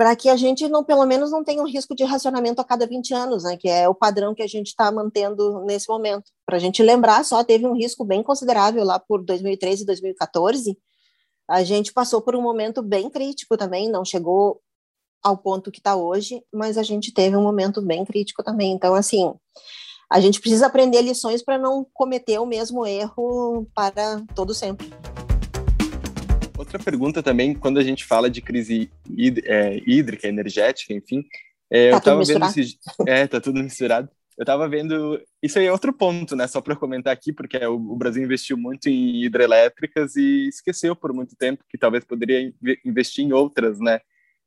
para 0.00 0.16
que 0.16 0.30
a 0.30 0.36
gente, 0.36 0.66
não, 0.66 0.82
pelo 0.82 1.04
menos, 1.04 1.30
não 1.30 1.44
tenha 1.44 1.62
um 1.62 1.68
risco 1.68 1.94
de 1.94 2.04
racionamento 2.04 2.58
a 2.58 2.64
cada 2.64 2.86
20 2.86 3.12
anos, 3.12 3.44
né, 3.44 3.58
que 3.58 3.68
é 3.68 3.86
o 3.86 3.94
padrão 3.94 4.34
que 4.34 4.42
a 4.42 4.46
gente 4.46 4.68
está 4.68 4.90
mantendo 4.90 5.62
nesse 5.66 5.90
momento. 5.90 6.32
Para 6.46 6.56
a 6.56 6.58
gente 6.58 6.82
lembrar, 6.82 7.22
só 7.22 7.44
teve 7.44 7.66
um 7.66 7.76
risco 7.76 8.02
bem 8.02 8.22
considerável 8.22 8.82
lá 8.82 8.98
por 8.98 9.22
2013 9.22 9.82
e 9.82 9.84
2014, 9.84 10.78
a 11.46 11.62
gente 11.62 11.92
passou 11.92 12.22
por 12.22 12.34
um 12.34 12.40
momento 12.40 12.80
bem 12.80 13.10
crítico 13.10 13.58
também, 13.58 13.90
não 13.90 14.02
chegou 14.02 14.62
ao 15.22 15.36
ponto 15.36 15.70
que 15.70 15.80
está 15.80 15.94
hoje, 15.94 16.42
mas 16.50 16.78
a 16.78 16.82
gente 16.82 17.12
teve 17.12 17.36
um 17.36 17.42
momento 17.42 17.82
bem 17.82 18.02
crítico 18.02 18.42
também. 18.42 18.72
Então, 18.72 18.94
assim, 18.94 19.34
a 20.10 20.18
gente 20.18 20.40
precisa 20.40 20.68
aprender 20.68 21.02
lições 21.02 21.42
para 21.42 21.58
não 21.58 21.86
cometer 21.92 22.38
o 22.38 22.46
mesmo 22.46 22.86
erro 22.86 23.68
para 23.74 24.22
todo 24.34 24.54
sempre. 24.54 24.90
Outra 26.70 26.84
pergunta 26.84 27.20
também, 27.20 27.52
quando 27.52 27.78
a 27.78 27.82
gente 27.82 28.04
fala 28.04 28.30
de 28.30 28.40
crise 28.40 28.88
é, 29.44 29.80
hídrica, 29.84 30.28
energética, 30.28 30.94
enfim, 30.94 31.24
é, 31.68 31.90
tá 31.90 31.94
eu 31.94 31.98
estava 31.98 32.24
vendo 32.24 32.44
esse, 32.46 32.78
é, 33.08 33.26
tá 33.26 33.40
tudo 33.40 33.60
misturado. 33.60 34.08
Eu 34.38 34.44
estava 34.44 34.68
vendo, 34.68 35.20
isso 35.42 35.58
aí 35.58 35.66
é 35.66 35.72
outro 35.72 35.92
ponto, 35.92 36.36
né? 36.36 36.46
Só 36.46 36.60
para 36.60 36.76
comentar 36.76 37.12
aqui, 37.12 37.32
porque 37.32 37.58
o, 37.58 37.74
o, 37.74 37.96
Brasil 37.96 38.22
investiu 38.22 38.56
muito 38.56 38.88
em 38.88 39.24
hidrelétricas 39.24 40.14
e 40.14 40.48
esqueceu 40.48 40.94
por 40.94 41.12
muito 41.12 41.34
tempo 41.36 41.64
que 41.68 41.76
talvez 41.76 42.04
poderia 42.04 42.52
investir 42.84 43.24
em 43.24 43.32
outras, 43.32 43.80
né? 43.80 44.00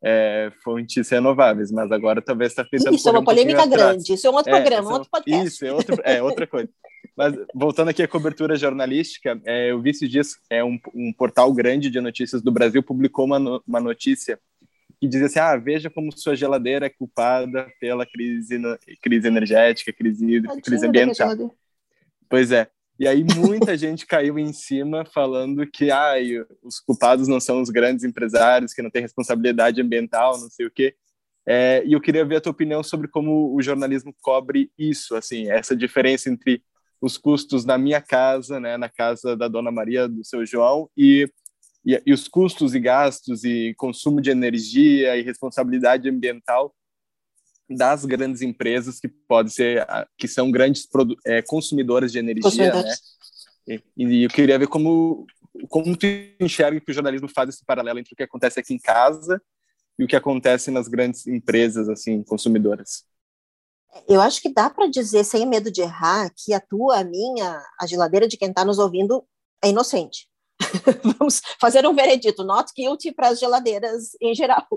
é, 0.04 0.52
fontes 0.62 1.10
renováveis, 1.10 1.72
mas 1.72 1.90
agora 1.92 2.22
talvez 2.22 2.52
está 2.52 2.66
feita 2.66 2.94
Isso 2.94 3.08
é 3.08 3.12
uma 3.12 3.24
polêmica 3.24 3.64
um 3.64 3.70
grande, 3.70 4.14
isso 4.14 4.28
é 4.28 4.30
um 4.30 4.36
outro 4.36 4.54
é, 4.54 4.60
programa, 4.60 4.90
um 4.90 4.94
outro 4.94 5.10
podcast. 5.10 5.48
Isso, 5.48 5.66
é, 5.66 5.74
outro, 5.74 6.02
é 6.04 6.22
outra 6.22 6.46
coisa. 6.46 6.70
Mas 7.16 7.36
voltando 7.54 7.90
aqui 7.90 8.02
à 8.02 8.08
cobertura 8.08 8.56
jornalística, 8.56 9.40
é, 9.46 9.72
eu 9.72 9.82
vi 9.82 9.92
esses 9.92 10.10
dias 10.10 10.36
é, 10.50 10.64
um, 10.64 10.80
um, 10.94 11.14
portal 11.14 11.54
grande 11.54 11.90
de 11.90 12.02
notícias 12.02 12.42
do 12.42 12.52
Brasil 12.52 12.82
publicou 12.82 13.26
uma, 13.26 13.38
no, 13.38 13.64
uma 13.68 13.80
notícia 13.80 14.40
que 15.00 15.08
dizia 15.08 15.28
assim: 15.28 15.40
ah, 15.40 15.56
veja 15.56 15.90
como 15.90 16.18
sua 16.18 16.36
geladeira 16.36 16.88
é 16.88 16.90
culpada 16.90 17.72
pela 17.80 18.06
crise, 18.06 18.60
crise 19.02 19.28
energética, 19.28 19.94
crise 19.94 20.26
hídrica, 20.26 20.62
crise 20.62 20.88
ambiental. 20.88 21.56
Pois 22.28 22.52
é. 22.52 22.68
E 23.00 23.08
aí 23.08 23.24
muita 23.24 23.76
gente 23.78 24.08
caiu 24.08 24.40
em 24.40 24.52
cima 24.52 25.06
falando 25.06 25.68
que 25.68 25.92
ah, 25.92 26.14
os 26.64 26.80
culpados 26.80 27.28
não 27.28 27.40
são 27.40 27.62
os 27.62 27.70
grandes 27.70 28.04
empresários, 28.04 28.74
que 28.74 28.82
não 28.82 28.90
têm 28.90 29.04
responsabilidade 29.04 29.82
ambiental, 29.82 30.40
não 30.40 30.50
sei 30.50 30.66
o 30.66 30.72
quê. 30.72 30.96
É, 31.46 31.84
e 31.86 31.94
eu 31.94 32.02
queria 32.02 32.24
ver 32.24 32.38
a 32.38 32.42
tua 32.42 32.54
opinião 32.54 32.82
sobre 32.82 33.08
como 33.08 33.54
o 33.54 33.62
jornalismo 33.62 34.16
cobre 34.22 34.72
isso, 34.78 35.14
assim, 35.16 35.50
essa 35.52 35.76
diferença 35.76 36.30
entre 36.30 36.64
os 37.04 37.18
custos 37.18 37.66
na 37.66 37.78
minha 37.78 38.00
casa, 38.00 38.62
né, 38.62 38.78
na 38.78 38.88
casa 38.88 39.36
da 39.36 39.50
Dona 39.50 39.70
Maria, 39.70 40.08
do 40.08 40.24
seu 40.24 40.46
João, 40.46 40.90
e, 40.96 41.30
e, 41.86 42.02
e 42.06 42.14
os 42.14 42.30
custos 42.30 42.74
e 42.74 42.80
gastos 42.80 43.44
e 43.44 43.74
consumo 43.76 44.22
de 44.22 44.30
energia 44.30 45.18
e 45.18 45.22
responsabilidade 45.22 46.08
ambiental 46.08 46.74
das 47.70 48.06
grandes 48.06 48.42
empresas 48.42 49.02
que 49.02 49.10
pode 49.10 49.52
ser 49.52 49.86
que 50.18 50.30
são 50.30 50.50
grandes 50.50 50.88
é, 51.26 51.42
consumidoras 51.42 52.10
de 52.10 52.20
energia, 52.20 52.74
né? 52.74 52.94
E, 53.68 53.82
e, 53.98 54.24
eu 54.24 54.30
queria 54.30 54.58
ver 54.58 54.68
como 54.68 55.26
como 55.70 55.98
tu 55.98 56.06
enxerga 56.40 56.80
que 56.80 56.92
o 56.92 56.94
jornalismo 56.94 57.28
faz 57.28 57.50
esse 57.50 57.66
paralelo 57.66 58.00
entre 58.00 58.14
o 58.14 58.16
que 58.16 58.24
acontece 58.24 58.60
aqui 58.62 58.74
em 58.74 58.80
casa 58.80 59.42
e 60.00 60.06
o 60.06 60.08
que 60.08 60.16
acontece 60.16 60.72
nas 60.72 60.88
grandes 60.88 61.28
empresas 61.28 61.90
assim 61.90 62.24
consumidoras. 62.24 63.06
Eu 64.08 64.22
acho 64.22 64.42
que 64.42 64.54
dá 64.54 64.70
para 64.70 64.88
dizer 64.88 65.24
sem 65.24 65.46
medo 65.46 65.72
de 65.72 65.82
errar 65.82 66.32
que 66.36 66.54
a 66.54 66.60
tua, 66.60 67.00
a 67.00 67.04
minha, 67.04 67.62
a 67.80 67.86
geladeira 67.86 68.28
de 68.28 68.38
quem 68.38 68.50
está 68.50 68.66
nos 68.66 68.80
ouvindo 68.80 69.24
é 69.64 69.70
inocente. 69.70 70.28
Vamos 71.20 71.42
fazer 71.60 71.86
um 71.88 71.94
veredito, 71.94 72.44
not 72.44 72.72
guilty 72.76 73.12
para 73.12 73.30
as 73.30 73.40
geladeiras 73.40 74.10
em 74.22 74.34
geral. 74.34 74.68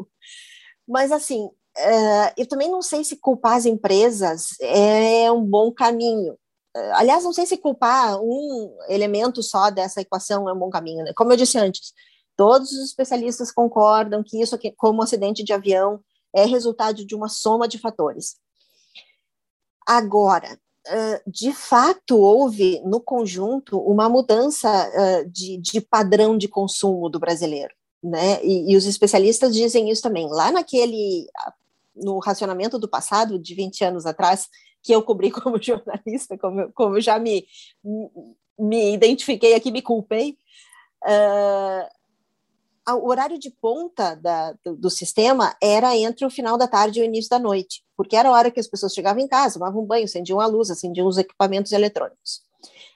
Mas 0.87 1.11
assim, 1.11 1.49
Uh, 1.79 2.33
eu 2.39 2.49
também 2.49 2.71
não 2.71 2.81
sei 2.81 3.05
se 3.05 3.17
culpar 3.17 3.55
as 3.55 3.67
empresas 3.67 4.59
é 4.63 5.31
um 5.31 5.45
bom 5.45 5.71
caminho. 5.71 6.33
Uh, 6.75 6.93
aliás, 6.95 7.23
não 7.23 7.35
sei 7.35 7.45
se 7.45 7.59
culpar 7.59 8.19
um 8.19 8.75
elemento 8.89 9.43
só 9.43 9.69
dessa 9.69 10.01
equação 10.01 10.49
é 10.49 10.55
um 10.55 10.59
bom 10.59 10.71
caminho. 10.71 11.05
Né? 11.05 11.13
Como 11.15 11.31
eu 11.31 11.37
disse 11.37 11.59
antes, 11.59 11.93
todos 12.35 12.73
os 12.73 12.89
especialistas 12.89 13.53
concordam 13.53 14.23
que 14.25 14.41
isso, 14.41 14.59
como 14.77 15.03
acidente 15.03 15.45
de 15.45 15.53
avião, 15.53 16.01
é 16.35 16.47
resultado 16.47 17.05
de 17.05 17.15
uma 17.15 17.29
soma 17.29 17.69
de 17.69 17.79
fatores. 17.79 18.37
Agora, 19.87 20.59
de 21.27 21.53
fato, 21.53 22.19
houve 22.19 22.81
no 22.85 23.01
conjunto 23.01 23.79
uma 23.79 24.09
mudança 24.09 24.69
de, 25.31 25.59
de 25.59 25.81
padrão 25.81 26.37
de 26.37 26.49
consumo 26.49 27.09
do 27.09 27.19
brasileiro. 27.19 27.75
Né? 28.03 28.45
E, 28.45 28.73
e, 28.73 28.77
os 28.77 28.87
especialistas 28.87 29.55
dizem 29.55 29.91
isso 29.91 30.03
também. 30.03 30.29
Lá 30.29 30.53
naquele 30.53 31.27
no 31.97 32.19
racionamento 32.19 32.79
do 32.79 32.89
passado, 32.89 33.39
de 33.39 33.55
20 33.55 33.85
anos 33.85 34.07
atrás, 34.07 34.49
que 34.83 34.95
eu 34.95 35.03
cobri 35.03 35.31
como 35.33 35.61
jornalista, 35.61 36.37
como, 36.39 36.71
como 36.73 37.01
já 37.01 37.19
me, 37.19 37.47
me 38.59 38.93
identifiquei 38.93 39.55
aqui, 39.55 39.71
me 39.71 39.83
culpei, 39.83 40.39
uh, 41.05 41.89
o 42.95 43.09
horário 43.09 43.39
de 43.39 43.51
ponta 43.51 44.15
da, 44.15 44.53
do, 44.65 44.77
do, 44.77 44.91
sistema 44.91 45.57
era 45.61 45.97
entre 45.97 46.25
o 46.25 46.31
final 46.31 46.57
da 46.57 46.69
tarde 46.69 47.01
e 47.01 47.03
o 47.03 47.05
início 47.05 47.29
da 47.29 47.39
noite, 47.39 47.83
porque 47.97 48.15
era 48.15 48.29
a 48.29 48.33
hora 48.33 48.51
que 48.51 48.61
as 48.61 48.69
pessoas 48.69 48.95
chegavam 48.95 49.23
em 49.23 49.27
casa, 49.29 49.59
tomavam 49.59 49.85
banho, 49.85 50.05
acendiam 50.05 50.41
a 50.41 50.47
luz, 50.47 50.71
acendiam 50.71 51.09
os 51.09 51.19
equipamentos 51.19 51.73
eletrônicos. 51.73 52.43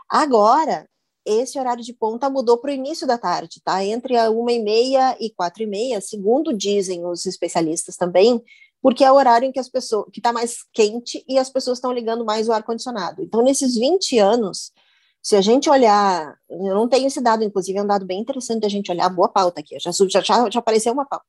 Agora, 0.09 0.89
esse 1.25 1.59
horário 1.59 1.83
de 1.83 1.93
ponta 1.93 2.31
mudou 2.31 2.59
para 2.59 2.71
o 2.71 2.75
início 2.75 3.07
da 3.07 3.19
tarde, 3.19 3.61
tá? 3.63 3.85
Entre 3.85 4.17
a 4.17 4.31
uma 4.31 4.53
e 4.53 4.63
meia 4.63 5.17
e 5.21 5.31
quatro 5.31 5.63
e 5.63 5.67
meia, 5.67 6.01
segundo 6.01 6.53
dizem 6.53 7.05
os 7.05 7.27
especialistas 7.27 7.97
também, 7.97 8.43
porque 8.83 9.05
é 9.05 9.13
o 9.13 9.17
horário 9.17 9.47
em 9.47 9.53
que 9.53 9.61
as 9.61 9.69
pessoas 9.69 10.07
que 10.13 10.21
está 10.21 10.33
mais 10.33 10.65
quente 10.73 11.25
e 11.29 11.39
as 11.39 11.51
pessoas 11.51 11.79
estão 11.79 11.93
ligando 11.93 12.25
mais 12.25 12.49
o 12.49 12.53
ar 12.53 12.63
condicionado. 12.63 13.23
Então, 13.23 13.43
nesses 13.43 13.75
20 13.75 14.19
anos, 14.19 14.73
se 15.23 15.37
a 15.37 15.41
gente 15.41 15.69
olhar, 15.69 16.35
eu 16.49 16.75
não 16.75 16.89
tenho 16.89 17.07
esse 17.07 17.21
dado, 17.21 17.45
inclusive 17.45 17.79
é 17.79 17.83
um 17.83 17.87
dado 17.87 18.07
bem 18.07 18.21
interessante 18.21 18.65
a 18.65 18.69
gente 18.69 18.91
olhar, 18.91 19.09
boa 19.09 19.29
pauta 19.29 19.61
aqui, 19.61 19.79
já, 19.79 19.91
já, 19.91 20.51
já 20.51 20.59
apareceu 20.59 20.93
uma 20.93 21.07
pauta. 21.07 21.27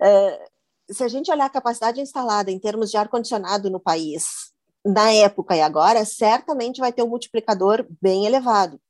É, 0.00 0.48
se 0.90 1.04
a 1.04 1.08
gente 1.08 1.30
olhar 1.30 1.46
a 1.46 1.50
capacidade 1.50 2.00
instalada 2.00 2.50
em 2.50 2.58
termos 2.58 2.90
de 2.90 2.96
ar 2.96 3.08
condicionado 3.08 3.70
no 3.70 3.80
país, 3.80 4.52
na 4.84 5.12
época 5.12 5.56
e 5.56 5.60
agora, 5.60 6.04
certamente 6.04 6.80
vai 6.80 6.92
ter 6.92 7.02
um 7.02 7.08
multiplicador 7.08 7.86
bem 8.00 8.26
elevado. 8.26 8.80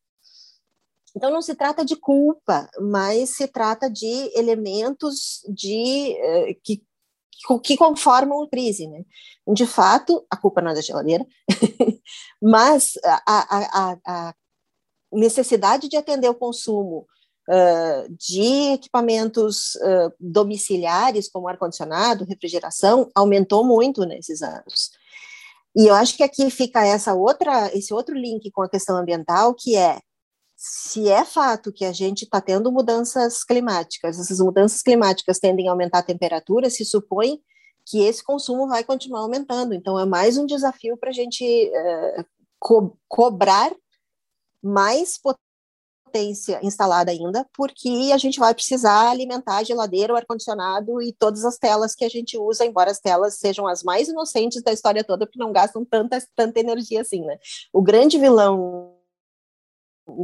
Então 1.14 1.30
não 1.30 1.40
se 1.40 1.54
trata 1.54 1.82
de 1.82 1.96
culpa, 1.96 2.68
mas 2.78 3.30
se 3.30 3.48
trata 3.48 3.88
de 3.90 4.30
elementos 4.38 5.42
de 5.48 6.14
uh, 6.20 6.60
que 6.62 6.82
que 7.62 7.76
conformam 7.76 8.42
a 8.42 8.48
crise. 8.48 8.86
Né? 8.86 9.04
De 9.52 9.66
fato, 9.66 10.24
a 10.30 10.36
culpa 10.36 10.60
não 10.60 10.70
é 10.70 10.74
da 10.74 10.80
geladeira, 10.80 11.24
mas 12.42 12.92
a, 13.04 13.22
a, 13.26 13.96
a, 14.06 14.34
necessidade 15.12 15.88
de 15.88 15.96
atender 15.96 16.28
o 16.28 16.34
consumo 16.34 17.06
uh, 17.48 18.16
de 18.18 18.72
equipamentos 18.74 19.74
uh, 19.76 20.12
domiciliares, 20.18 21.28
como 21.28 21.48
ar-condicionado, 21.48 22.24
refrigeração, 22.24 23.10
aumentou 23.14 23.64
muito 23.64 24.04
nesses 24.04 24.42
anos. 24.42 24.90
E 25.76 25.86
eu 25.86 25.94
acho 25.94 26.16
que 26.16 26.22
aqui 26.22 26.50
fica 26.50 26.84
essa 26.86 27.14
outra, 27.14 27.70
esse 27.76 27.92
outro 27.92 28.14
link 28.14 28.50
com 28.50 28.62
a 28.62 28.68
questão 28.68 28.96
ambiental, 28.96 29.54
que 29.54 29.76
é 29.76 30.00
se 30.56 31.06
é 31.08 31.22
fato 31.22 31.70
que 31.70 31.84
a 31.84 31.92
gente 31.92 32.22
está 32.22 32.40
tendo 32.40 32.72
mudanças 32.72 33.44
climáticas, 33.44 34.18
essas 34.18 34.40
mudanças 34.40 34.80
climáticas 34.80 35.38
tendem 35.38 35.68
a 35.68 35.72
aumentar 35.72 35.98
a 35.98 36.02
temperatura, 36.02 36.70
se 36.70 36.82
supõe 36.82 37.40
que 37.86 38.02
esse 38.02 38.22
consumo 38.22 38.66
vai 38.66 38.82
continuar 38.82 39.20
aumentando. 39.20 39.72
Então, 39.72 39.98
é 39.98 40.04
mais 40.04 40.36
um 40.36 40.44
desafio 40.44 40.96
para 40.96 41.10
a 41.10 41.12
gente 41.12 41.44
uh, 41.70 42.24
co 42.58 42.98
cobrar 43.08 43.72
mais 44.60 45.16
potência 45.16 46.58
instalada 46.62 47.12
ainda, 47.12 47.46
porque 47.54 48.10
a 48.12 48.18
gente 48.18 48.40
vai 48.40 48.52
precisar 48.52 49.10
alimentar 49.10 49.58
a 49.58 49.62
geladeira, 49.62 50.12
o 50.12 50.16
ar-condicionado 50.16 51.00
e 51.00 51.12
todas 51.12 51.44
as 51.44 51.58
telas 51.58 51.94
que 51.94 52.04
a 52.04 52.08
gente 52.08 52.36
usa, 52.36 52.64
embora 52.64 52.90
as 52.90 52.98
telas 52.98 53.34
sejam 53.34 53.66
as 53.68 53.84
mais 53.84 54.08
inocentes 54.08 54.62
da 54.62 54.72
história 54.72 55.04
toda, 55.04 55.26
porque 55.26 55.38
não 55.38 55.52
gastam 55.52 55.84
tanta, 55.84 56.18
tanta 56.34 56.58
energia 56.58 57.02
assim, 57.02 57.24
né? 57.24 57.38
O 57.72 57.82
grande 57.82 58.18
vilão 58.18 58.96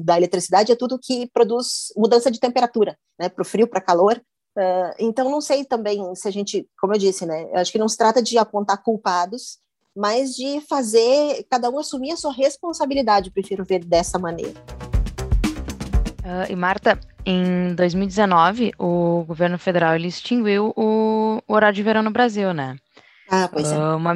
da 0.04 0.16
eletricidade 0.16 0.72
é 0.72 0.76
tudo 0.76 0.98
que 0.98 1.28
produz 1.28 1.92
mudança 1.96 2.30
de 2.30 2.40
temperatura, 2.40 2.98
né? 3.18 3.28
Para 3.28 3.42
o 3.42 3.44
frio, 3.44 3.68
para 3.68 3.80
calor. 3.80 4.20
Uh, 4.56 4.92
então, 4.98 5.30
não 5.30 5.40
sei 5.40 5.64
também 5.64 6.14
se 6.14 6.28
a 6.28 6.30
gente, 6.30 6.68
como 6.78 6.94
eu 6.94 6.98
disse, 6.98 7.24
né? 7.24 7.48
Acho 7.54 7.72
que 7.72 7.78
não 7.78 7.88
se 7.88 7.96
trata 7.96 8.22
de 8.22 8.36
apontar 8.36 8.82
culpados, 8.82 9.58
mas 9.96 10.34
de 10.34 10.60
fazer 10.62 11.46
cada 11.50 11.70
um 11.70 11.78
assumir 11.78 12.12
a 12.12 12.16
sua 12.16 12.32
responsabilidade. 12.32 13.30
Prefiro 13.30 13.64
ver 13.64 13.84
dessa 13.84 14.18
maneira. 14.18 14.54
Uh, 16.22 16.50
e 16.50 16.54
Marta, 16.54 16.98
em 17.24 17.74
2019, 17.74 18.72
o 18.78 19.24
governo 19.24 19.58
federal 19.58 19.94
ele 19.94 20.08
extinguiu 20.08 20.72
o, 20.76 21.42
o 21.46 21.54
horário 21.54 21.74
de 21.74 21.82
verão 21.82 22.02
no 22.02 22.10
Brasil, 22.10 22.52
né? 22.52 22.76
Ah, 23.30 23.48
pois 23.50 23.70
é. 23.70 23.76
Uh, 23.78 23.96
uma, 23.96 24.12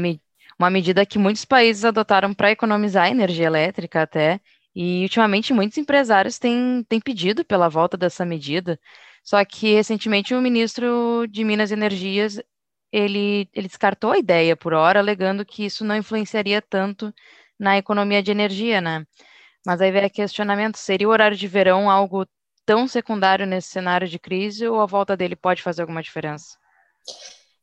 uma 0.58 0.70
medida 0.70 1.06
que 1.06 1.18
muitos 1.18 1.44
países 1.44 1.84
adotaram 1.84 2.34
para 2.34 2.50
economizar 2.50 3.10
energia 3.10 3.46
elétrica 3.46 4.02
até, 4.02 4.40
e 4.74 5.02
ultimamente 5.04 5.54
muitos 5.54 5.78
empresários 5.78 6.38
têm, 6.38 6.84
têm 6.88 7.00
pedido 7.00 7.44
pela 7.44 7.68
volta 7.68 7.96
dessa 7.96 8.26
medida. 8.26 8.78
Só 9.26 9.44
que 9.44 9.74
recentemente 9.74 10.34
o 10.34 10.40
ministro 10.40 11.26
de 11.28 11.42
Minas 11.42 11.72
e 11.72 11.74
Energias 11.74 12.40
ele, 12.92 13.48
ele 13.52 13.66
descartou 13.66 14.12
a 14.12 14.18
ideia 14.18 14.56
por 14.56 14.72
hora, 14.72 15.00
alegando 15.00 15.44
que 15.44 15.64
isso 15.64 15.84
não 15.84 15.96
influenciaria 15.96 16.62
tanto 16.62 17.12
na 17.58 17.76
economia 17.76 18.22
de 18.22 18.30
energia, 18.30 18.80
né? 18.80 19.04
Mas 19.66 19.80
aí 19.80 19.90
vem 19.90 20.08
questionamento: 20.08 20.76
seria 20.78 21.08
o 21.08 21.10
horário 21.10 21.36
de 21.36 21.48
verão 21.48 21.90
algo 21.90 22.24
tão 22.64 22.86
secundário 22.86 23.46
nesse 23.46 23.68
cenário 23.70 24.08
de 24.08 24.18
crise 24.18 24.68
ou 24.68 24.80
a 24.80 24.86
volta 24.86 25.16
dele 25.16 25.34
pode 25.34 25.60
fazer 25.62 25.82
alguma 25.82 26.02
diferença? 26.02 26.56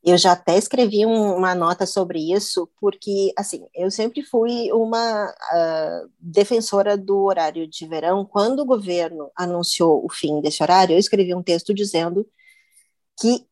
Eu 0.04 0.18
já 0.18 0.32
até 0.32 0.58
escrevi 0.58 1.06
um, 1.06 1.36
uma 1.36 1.54
nota 1.54 1.86
sobre 1.86 2.32
isso, 2.32 2.68
porque, 2.78 3.32
assim, 3.38 3.66
eu 3.74 3.90
sempre 3.90 4.22
fui 4.22 4.70
uma 4.70 5.30
uh, 5.30 6.10
defensora 6.20 6.94
do 6.96 7.24
horário 7.24 7.66
de 7.66 7.86
verão. 7.86 8.24
Quando 8.24 8.60
o 8.60 8.66
governo 8.66 9.30
anunciou 9.34 10.04
o 10.04 10.12
fim 10.12 10.42
desse 10.42 10.62
horário, 10.62 10.94
eu 10.94 10.98
escrevi 10.98 11.34
um 11.34 11.42
texto 11.42 11.72
dizendo 11.72 12.26
que, 13.18 13.46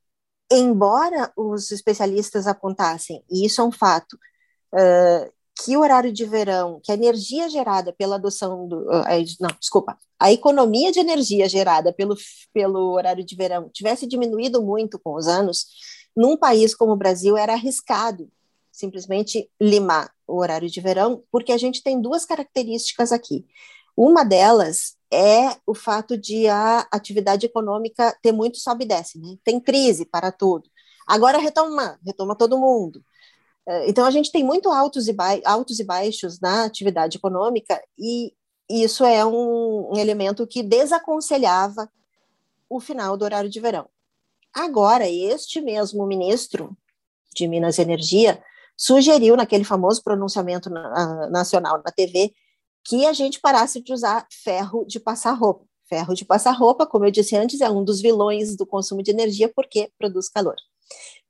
embora 0.50 1.32
os 1.37 1.71
especialistas 1.73 2.47
apontassem, 2.47 3.25
e 3.30 3.47
isso 3.47 3.62
é 3.62 3.64
um 3.64 3.73
fato, 3.73 4.14
uh, 4.75 5.32
que 5.64 5.76
o 5.76 5.80
horário 5.80 6.12
de 6.12 6.25
verão, 6.26 6.80
que 6.82 6.92
a 6.92 6.94
energia 6.94 7.49
gerada 7.49 7.94
pela 7.94 8.16
adoção 8.16 8.68
do. 8.68 8.80
Uh, 8.90 9.25
não, 9.40 9.50
desculpa, 9.59 9.97
a 10.18 10.30
economia 10.30 10.92
de 10.92 11.00
energia 11.00 11.49
gerada 11.49 11.92
pelo, 11.92 12.14
pelo 12.52 12.92
horário 12.92 13.25
de 13.25 13.35
verão 13.37 13.71
tivesse 13.71 14.06
diminuído 14.06 14.62
muito 14.62 14.99
com 14.99 15.14
os 15.14 15.26
anos 15.26 15.66
num 16.16 16.37
país 16.37 16.75
como 16.75 16.92
o 16.92 16.97
Brasil, 16.97 17.37
era 17.37 17.54
arriscado 17.54 18.31
simplesmente 18.73 19.50
limar 19.61 20.11
o 20.26 20.40
horário 20.40 20.69
de 20.69 20.81
verão, 20.81 21.23
porque 21.31 21.52
a 21.52 21.59
gente 21.59 21.83
tem 21.83 22.00
duas 22.00 22.25
características 22.25 23.12
aqui. 23.12 23.47
Uma 23.95 24.25
delas 24.25 24.97
é 25.12 25.54
o 25.66 25.75
fato 25.75 26.16
de 26.16 26.49
a 26.49 26.88
atividade 26.90 27.45
econômica 27.45 28.16
ter 28.23 28.32
muito 28.32 28.56
sobe 28.56 28.84
e 28.84 28.89
desce, 28.89 29.19
né? 29.19 29.37
tem 29.45 29.60
crise 29.60 30.06
para 30.06 30.32
tudo. 30.32 30.71
Agora 31.06 31.37
retoma, 31.37 32.00
retoma 32.04 32.34
todo 32.34 32.58
mundo. 32.58 33.04
É, 33.69 33.89
então 33.89 34.06
a 34.06 34.10
gente 34.10 34.32
tem 34.32 34.43
muito 34.43 34.71
altos 34.71 35.06
e, 35.06 35.15
altos 35.45 35.78
e 35.78 35.84
baixos 35.84 36.41
na 36.41 36.65
atividade 36.65 37.19
econômica 37.19 37.80
e 37.99 38.32
isso 38.71 39.04
é 39.04 39.25
um, 39.25 39.93
um 39.93 39.99
elemento 39.99 40.47
que 40.47 40.63
desaconselhava 40.63 41.91
o 42.69 42.80
final 42.80 43.17
do 43.17 43.25
horário 43.25 43.50
de 43.50 43.60
verão. 43.60 43.87
Agora, 44.54 45.08
este 45.08 45.60
mesmo 45.60 46.06
ministro 46.06 46.76
de 47.34 47.49
Minas 47.49 47.78
e 47.78 47.82
Energia 47.82 48.43
sugeriu, 48.76 49.36
naquele 49.36 49.65
famoso 49.65 50.02
pronunciamento 50.02 50.69
na, 50.69 51.28
nacional 51.30 51.80
na 51.84 51.91
TV, 51.91 52.34
que 52.84 53.06
a 53.06 53.12
gente 53.12 53.41
parasse 53.41 53.80
de 53.80 53.93
usar 53.93 54.26
ferro 54.30 54.84
de 54.84 54.99
passar 54.99 55.32
roupa. 55.32 55.65
Ferro 55.88 56.15
de 56.15 56.25
passar 56.25 56.52
roupa, 56.52 56.86
como 56.86 57.04
eu 57.04 57.10
disse 57.10 57.36
antes, 57.36 57.60
é 57.60 57.71
um 57.71 57.84
dos 57.84 58.00
vilões 58.00 58.56
do 58.56 58.67
consumo 58.67 59.02
de 59.02 59.10
energia 59.10 59.49
porque 59.54 59.91
produz 59.99 60.28
calor. 60.28 60.56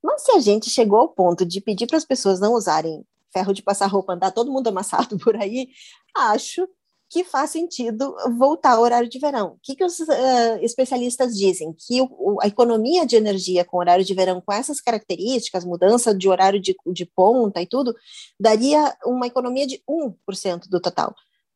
Mas 0.01 0.23
se 0.23 0.31
a 0.31 0.39
gente 0.39 0.69
chegou 0.69 0.99
ao 0.99 1.09
ponto 1.09 1.45
de 1.45 1.61
pedir 1.61 1.87
para 1.87 1.97
as 1.97 2.05
pessoas 2.05 2.39
não 2.39 2.53
usarem 2.53 3.05
ferro 3.31 3.53
de 3.53 3.63
passar 3.63 3.87
roupa, 3.87 4.13
andar 4.13 4.31
todo 4.31 4.51
mundo 4.51 4.67
amassado 4.67 5.17
por 5.19 5.35
aí, 5.35 5.69
acho 6.15 6.67
que 7.13 7.23
faz 7.23 7.51
sentido 7.51 8.15
voltar 8.39 8.71
ao 8.71 8.81
horário 8.81 9.07
de 9.07 9.19
verão. 9.19 9.49
O 9.49 9.59
que, 9.61 9.75
que 9.75 9.85
os 9.85 9.99
uh, 9.99 10.57
especialistas 10.61 11.37
dizem? 11.37 11.71
Que 11.71 12.01
o, 12.01 12.39
a 12.41 12.47
economia 12.47 13.05
de 13.05 13.15
energia 13.15 13.63
com 13.63 13.77
horário 13.77 14.03
de 14.03 14.15
verão, 14.15 14.41
com 14.41 14.51
essas 14.51 14.81
características, 14.81 15.63
mudança 15.63 16.13
de 16.15 16.27
horário 16.27 16.59
de, 16.59 16.75
de 16.87 17.05
ponta 17.05 17.61
e 17.61 17.67
tudo, 17.67 17.93
daria 18.39 18.97
uma 19.05 19.27
economia 19.27 19.67
de 19.67 19.79
1% 19.87 20.67
do 20.67 20.81
total. 20.81 21.13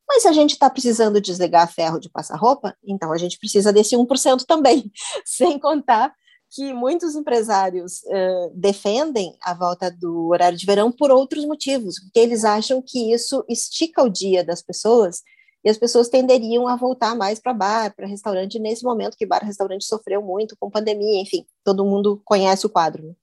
Mas 0.07 0.21
se 0.21 0.27
a 0.27 0.31
gente 0.31 0.51
está 0.51 0.69
precisando 0.69 1.19
desligar 1.19 1.73
ferro 1.73 1.99
de 1.99 2.07
passar 2.07 2.37
roupa, 2.37 2.77
então 2.85 3.11
a 3.11 3.17
gente 3.17 3.39
precisa 3.39 3.73
desse 3.73 3.95
1% 3.95 4.45
também, 4.45 4.91
sem 5.25 5.57
contar 5.57 6.13
que 6.51 6.71
muitos 6.71 7.15
empresários 7.15 8.03
uh, 8.03 8.51
defendem 8.53 9.35
a 9.41 9.55
volta 9.55 9.89
do 9.89 10.27
horário 10.27 10.57
de 10.57 10.67
verão 10.67 10.91
por 10.91 11.09
outros 11.09 11.45
motivos, 11.45 11.99
porque 11.99 12.19
eles 12.19 12.45
acham 12.45 12.79
que 12.79 13.11
isso 13.11 13.43
estica 13.49 14.03
o 14.03 14.09
dia 14.09 14.43
das 14.43 14.61
pessoas 14.61 15.23
e 15.63 15.69
as 15.69 15.77
pessoas 15.77 16.09
tenderiam 16.09 16.67
a 16.67 16.75
voltar 16.75 17.15
mais 17.15 17.39
para 17.39 17.53
bar, 17.53 17.95
para 17.95 18.07
restaurante, 18.07 18.59
nesse 18.59 18.83
momento 18.83 19.17
que 19.17 19.25
bar 19.25 19.43
restaurante 19.43 19.85
sofreu 19.85 20.21
muito 20.21 20.55
com 20.59 20.71
pandemia, 20.71 21.21
enfim, 21.21 21.45
todo 21.63 21.85
mundo 21.85 22.21
conhece 22.23 22.65
o 22.65 22.69
quadro. 22.69 23.03
Né? 23.03 23.13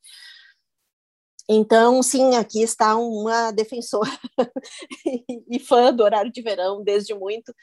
Então, 1.49 2.03
sim, 2.03 2.37
aqui 2.37 2.63
está 2.63 2.97
uma 2.97 3.51
defensora 3.51 4.11
e 5.49 5.59
fã 5.59 5.93
do 5.93 6.03
horário 6.03 6.33
de 6.33 6.43
verão 6.43 6.83
desde 6.83 7.15
muito, 7.15 7.55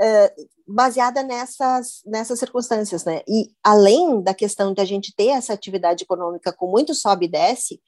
é, 0.00 0.34
baseada 0.66 1.22
nessas, 1.22 2.00
nessas 2.04 2.38
circunstâncias, 2.38 3.04
né? 3.04 3.22
E 3.28 3.52
além 3.62 4.22
da 4.22 4.34
questão 4.34 4.72
de 4.72 4.80
a 4.80 4.84
gente 4.84 5.14
ter 5.14 5.28
essa 5.28 5.52
atividade 5.52 6.04
econômica 6.04 6.52
com 6.52 6.68
muito 6.68 6.94
sobe 6.94 7.26
e 7.26 7.30
desce, 7.30 7.80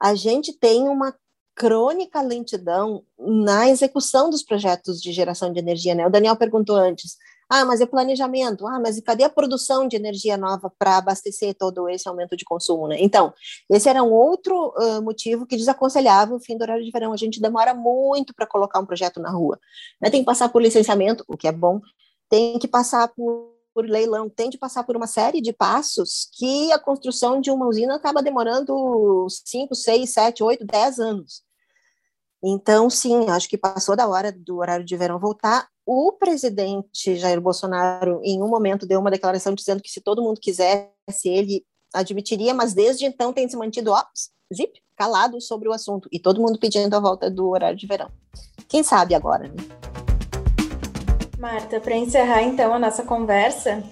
a 0.00 0.14
gente 0.14 0.52
tem 0.58 0.88
uma 0.88 1.14
crônica 1.56 2.20
lentidão 2.20 3.02
na 3.18 3.68
execução 3.70 4.28
dos 4.28 4.42
projetos 4.42 5.00
de 5.00 5.10
geração 5.10 5.50
de 5.50 5.58
energia. 5.58 5.94
Né? 5.94 6.06
O 6.06 6.10
Daniel 6.10 6.36
perguntou 6.36 6.76
antes, 6.76 7.16
ah, 7.48 7.64
mas 7.64 7.80
é 7.80 7.86
planejamento, 7.86 8.66
ah, 8.66 8.78
mas 8.78 8.98
e 8.98 9.02
cadê 9.02 9.24
a 9.24 9.30
produção 9.30 9.88
de 9.88 9.96
energia 9.96 10.36
nova 10.36 10.70
para 10.78 10.98
abastecer 10.98 11.54
todo 11.54 11.88
esse 11.88 12.06
aumento 12.06 12.36
de 12.36 12.44
consumo? 12.44 12.88
Né? 12.88 12.96
Então, 13.00 13.32
esse 13.70 13.88
era 13.88 14.02
um 14.02 14.12
outro 14.12 14.74
uh, 14.76 15.00
motivo 15.02 15.46
que 15.46 15.56
desaconselhava 15.56 16.34
o 16.34 16.40
fim 16.40 16.58
do 16.58 16.62
horário 16.62 16.84
de 16.84 16.90
verão. 16.90 17.12
A 17.12 17.16
gente 17.16 17.40
demora 17.40 17.72
muito 17.72 18.34
para 18.34 18.46
colocar 18.46 18.78
um 18.78 18.86
projeto 18.86 19.18
na 19.18 19.30
rua. 19.30 19.58
Né? 20.00 20.10
Tem 20.10 20.20
que 20.20 20.26
passar 20.26 20.50
por 20.50 20.60
licenciamento, 20.60 21.24
o 21.26 21.36
que 21.38 21.48
é 21.48 21.52
bom, 21.52 21.80
tem 22.28 22.58
que 22.58 22.68
passar 22.68 23.08
por 23.08 23.56
por 23.76 23.84
leilão, 23.84 24.26
tem 24.30 24.48
de 24.48 24.56
passar 24.56 24.84
por 24.84 24.96
uma 24.96 25.06
série 25.06 25.42
de 25.42 25.52
passos 25.52 26.30
que 26.32 26.72
a 26.72 26.78
construção 26.78 27.42
de 27.42 27.50
uma 27.50 27.66
usina 27.66 27.96
acaba 27.96 28.22
demorando 28.22 29.26
5, 29.28 29.74
6, 29.74 30.08
7, 30.14 30.42
8, 30.42 30.64
10 30.64 30.98
anos. 30.98 31.45
Então, 32.48 32.88
sim, 32.88 33.28
acho 33.28 33.48
que 33.48 33.58
passou 33.58 33.96
da 33.96 34.06
hora 34.06 34.30
do 34.30 34.58
horário 34.58 34.84
de 34.84 34.96
verão 34.96 35.18
voltar. 35.18 35.66
O 35.84 36.12
presidente 36.12 37.16
Jair 37.16 37.40
Bolsonaro, 37.40 38.20
em 38.22 38.40
um 38.40 38.46
momento, 38.46 38.86
deu 38.86 39.00
uma 39.00 39.10
declaração 39.10 39.52
dizendo 39.52 39.82
que 39.82 39.90
se 39.90 40.00
todo 40.00 40.22
mundo 40.22 40.40
quisesse, 40.40 40.92
ele 41.24 41.64
admitiria, 41.92 42.54
mas 42.54 42.72
desde 42.72 43.04
então 43.04 43.32
tem 43.32 43.48
se 43.48 43.56
mantido, 43.56 43.90
ó, 43.90 44.00
zip, 44.54 44.80
calado 44.96 45.40
sobre 45.40 45.68
o 45.68 45.72
assunto, 45.72 46.08
e 46.12 46.20
todo 46.20 46.40
mundo 46.40 46.56
pedindo 46.56 46.94
a 46.94 47.00
volta 47.00 47.28
do 47.28 47.48
horário 47.48 47.76
de 47.76 47.84
verão. 47.84 48.12
Quem 48.68 48.84
sabe 48.84 49.16
agora, 49.16 49.48
né? 49.48 49.54
Marta, 51.40 51.80
para 51.80 51.96
encerrar 51.96 52.42
então 52.42 52.72
a 52.72 52.78
nossa 52.78 53.02
conversa, 53.02 53.82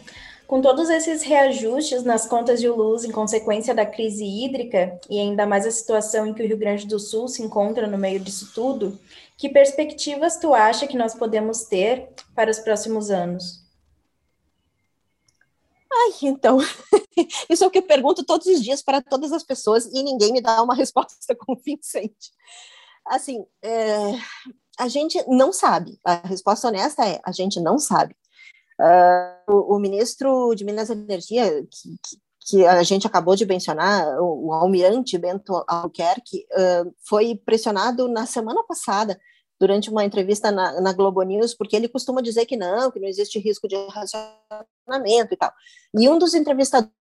com 0.47 0.61
todos 0.61 0.91
esses 0.91 1.23
reajustes 1.23 2.03
nas 2.03 2.27
contas 2.27 2.61
de 2.61 2.69
luz 2.69 3.05
em 3.05 3.11
consequência 3.11 3.75
da 3.75 3.87
crise 3.87 4.25
hídrica 4.25 4.99
e 5.09 5.19
ainda 5.19 5.47
mais 5.47 5.67
a 5.67 5.71
situação 5.71 6.27
em 6.27 6.35
que 6.35 6.43
o 6.43 6.47
Rio 6.47 6.59
Grande 6.59 6.87
do 6.87 6.99
Sul 6.99 7.29
se 7.29 7.43
encontra 7.43 7.87
no 7.87 7.99
meio 7.99 8.21
disso 8.21 8.53
tudo, 8.55 8.99
que 9.37 9.49
perspectivas 9.49 10.37
tu 10.37 10.55
acha 10.55 10.87
que 10.87 10.97
nós 10.97 11.15
podemos 11.15 11.65
ter 11.65 12.09
para 12.35 12.51
os 12.51 12.59
próximos 12.59 13.11
anos? 13.11 13.65
Ai, 15.93 16.13
então, 16.23 16.59
isso 17.49 17.65
é 17.65 17.67
o 17.67 17.71
que 17.71 17.79
eu 17.79 17.83
pergunto 17.83 18.25
todos 18.25 18.47
os 18.47 18.63
dias 18.63 18.83
para 18.83 19.01
todas 19.01 19.33
as 19.33 19.45
pessoas 19.45 19.87
e 19.87 20.03
ninguém 20.03 20.33
me 20.33 20.41
dá 20.41 20.63
uma 20.63 20.75
resposta 20.77 21.35
convincente. 21.35 22.33
Assim, 23.07 23.45
é, 23.63 24.13
a 24.79 24.89
gente 24.89 25.23
não 25.29 25.53
sabe. 25.53 25.99
A 26.05 26.27
resposta 26.27 26.69
honesta 26.69 27.07
é: 27.07 27.21
a 27.25 27.33
gente 27.33 27.61
não 27.61 27.79
sabe. 27.79 28.17
Uh, 28.81 29.53
o, 29.53 29.77
o, 29.77 29.79
ministro 29.79 30.55
de 30.55 30.65
Minas 30.65 30.89
e 30.89 30.93
Energia, 30.93 31.63
que, 31.63 31.99
que, 32.41 32.67
a 32.67 32.83
gente 32.83 33.07
acabou 33.07 33.37
de 33.37 33.47
mencionar, 33.47 34.21
o, 34.21 34.49
o 34.49 34.53
almirante 34.53 35.17
Bento 35.17 35.65
Albuquerque, 35.69 36.45
uh, 36.53 36.95
foi 37.09 37.37
pressionado 37.37 38.09
na 38.09 38.27
semana 38.27 38.65
passada 38.65 39.19
durante 39.61 39.91
uma 39.91 40.05
entrevista 40.05 40.51
na, 40.51 40.81
na, 40.81 40.93
Globo 40.93 41.23
News, 41.23 41.55
porque 41.55 41.77
ele 41.77 41.89
costuma 41.89 42.21
dizer 42.21 42.47
que 42.47 42.57
não, 42.57 42.91
que 42.91 42.99
não 42.99 43.09
existe 43.09 43.39
risco 43.39 43.69
de 43.69 43.77
racionamento 43.87 45.33
e 45.33 45.37
tal. 45.37 45.53
E 45.97 46.09
um 46.09 46.19
dos 46.19 46.35
entrevistadores 46.35 46.93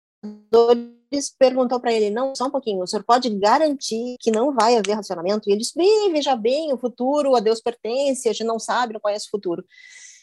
perguntou 1.38 1.80
para 1.80 1.92
ele, 1.92 2.11
não, 2.11 2.35
só 2.35 2.46
um 2.46 2.50
pouquinho, 2.50 2.82
o 2.82 2.87
senhor 2.87 3.02
pode 3.02 3.28
garantir 3.30 4.16
que 4.20 4.30
não 4.30 4.54
vai 4.54 4.76
haver 4.76 4.94
racionamento? 4.94 5.48
E 5.48 5.52
ele 5.52 5.61
disse, 5.61 5.76
bem, 5.76 6.12
veja 6.12 6.37
bem, 6.37 6.72
o 6.72 6.78
futuro 6.78 7.35
a 7.35 7.40
Deus 7.40 7.61
pertence, 7.61 8.28
a 8.28 8.32
gente 8.32 8.46
não 8.46 8.58
sabe, 8.58 8.92
não 8.92 9.00
conhece 9.00 9.26
o 9.26 9.30
futuro. 9.30 9.64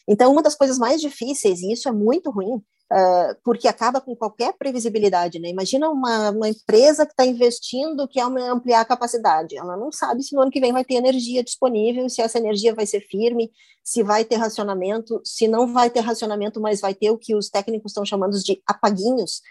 Então, 0.09 0.31
uma 0.31 0.41
das 0.41 0.55
coisas 0.55 0.79
mais 0.79 0.99
difíceis, 0.99 1.61
e 1.61 1.71
isso 1.71 1.87
é 1.87 1.91
muito 1.91 2.31
ruim, 2.31 2.61
Uh, 2.91 3.37
porque 3.43 3.67
acaba 3.67 4.01
com 4.01 4.15
qualquer 4.15 4.51
previsibilidade, 4.57 5.37
né? 5.37 5.49
Imagina 5.49 5.91
uma, 5.91 6.31
uma 6.31 6.49
empresa 6.49 7.05
que 7.05 7.11
está 7.11 7.23
investindo, 7.23 8.07
quer 8.07 8.23
ampliar 8.23 8.81
a 8.81 8.85
capacidade, 8.85 9.55
ela 9.55 9.77
não 9.77 9.91
sabe 9.91 10.23
se 10.23 10.33
no 10.33 10.41
ano 10.41 10.49
que 10.49 10.59
vem 10.59 10.73
vai 10.73 10.83
ter 10.83 10.95
energia 10.95 11.43
disponível, 11.43 12.09
se 12.09 12.19
essa 12.19 12.39
energia 12.39 12.73
vai 12.73 12.87
ser 12.87 13.01
firme, 13.01 13.51
se 13.83 14.01
vai 14.01 14.25
ter 14.25 14.37
racionamento, 14.37 15.21
se 15.23 15.47
não 15.47 15.71
vai 15.71 15.91
ter 15.91 15.99
racionamento, 15.99 16.59
mas 16.59 16.81
vai 16.81 16.95
ter 16.95 17.11
o 17.11 17.17
que 17.19 17.35
os 17.35 17.47
técnicos 17.47 17.91
estão 17.91 18.03
chamando 18.03 18.39
de 18.39 18.59
apaguinhos, 18.65 19.43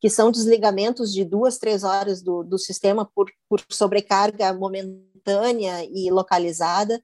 que 0.00 0.08
são 0.08 0.32
desligamentos 0.32 1.12
de 1.12 1.22
duas, 1.22 1.58
três 1.58 1.84
horas 1.84 2.22
do, 2.22 2.42
do 2.42 2.58
sistema 2.58 3.04
por, 3.14 3.30
por 3.46 3.60
sobrecarga 3.70 4.54
momentânea 4.54 5.84
e 5.84 6.10
localizada. 6.10 6.98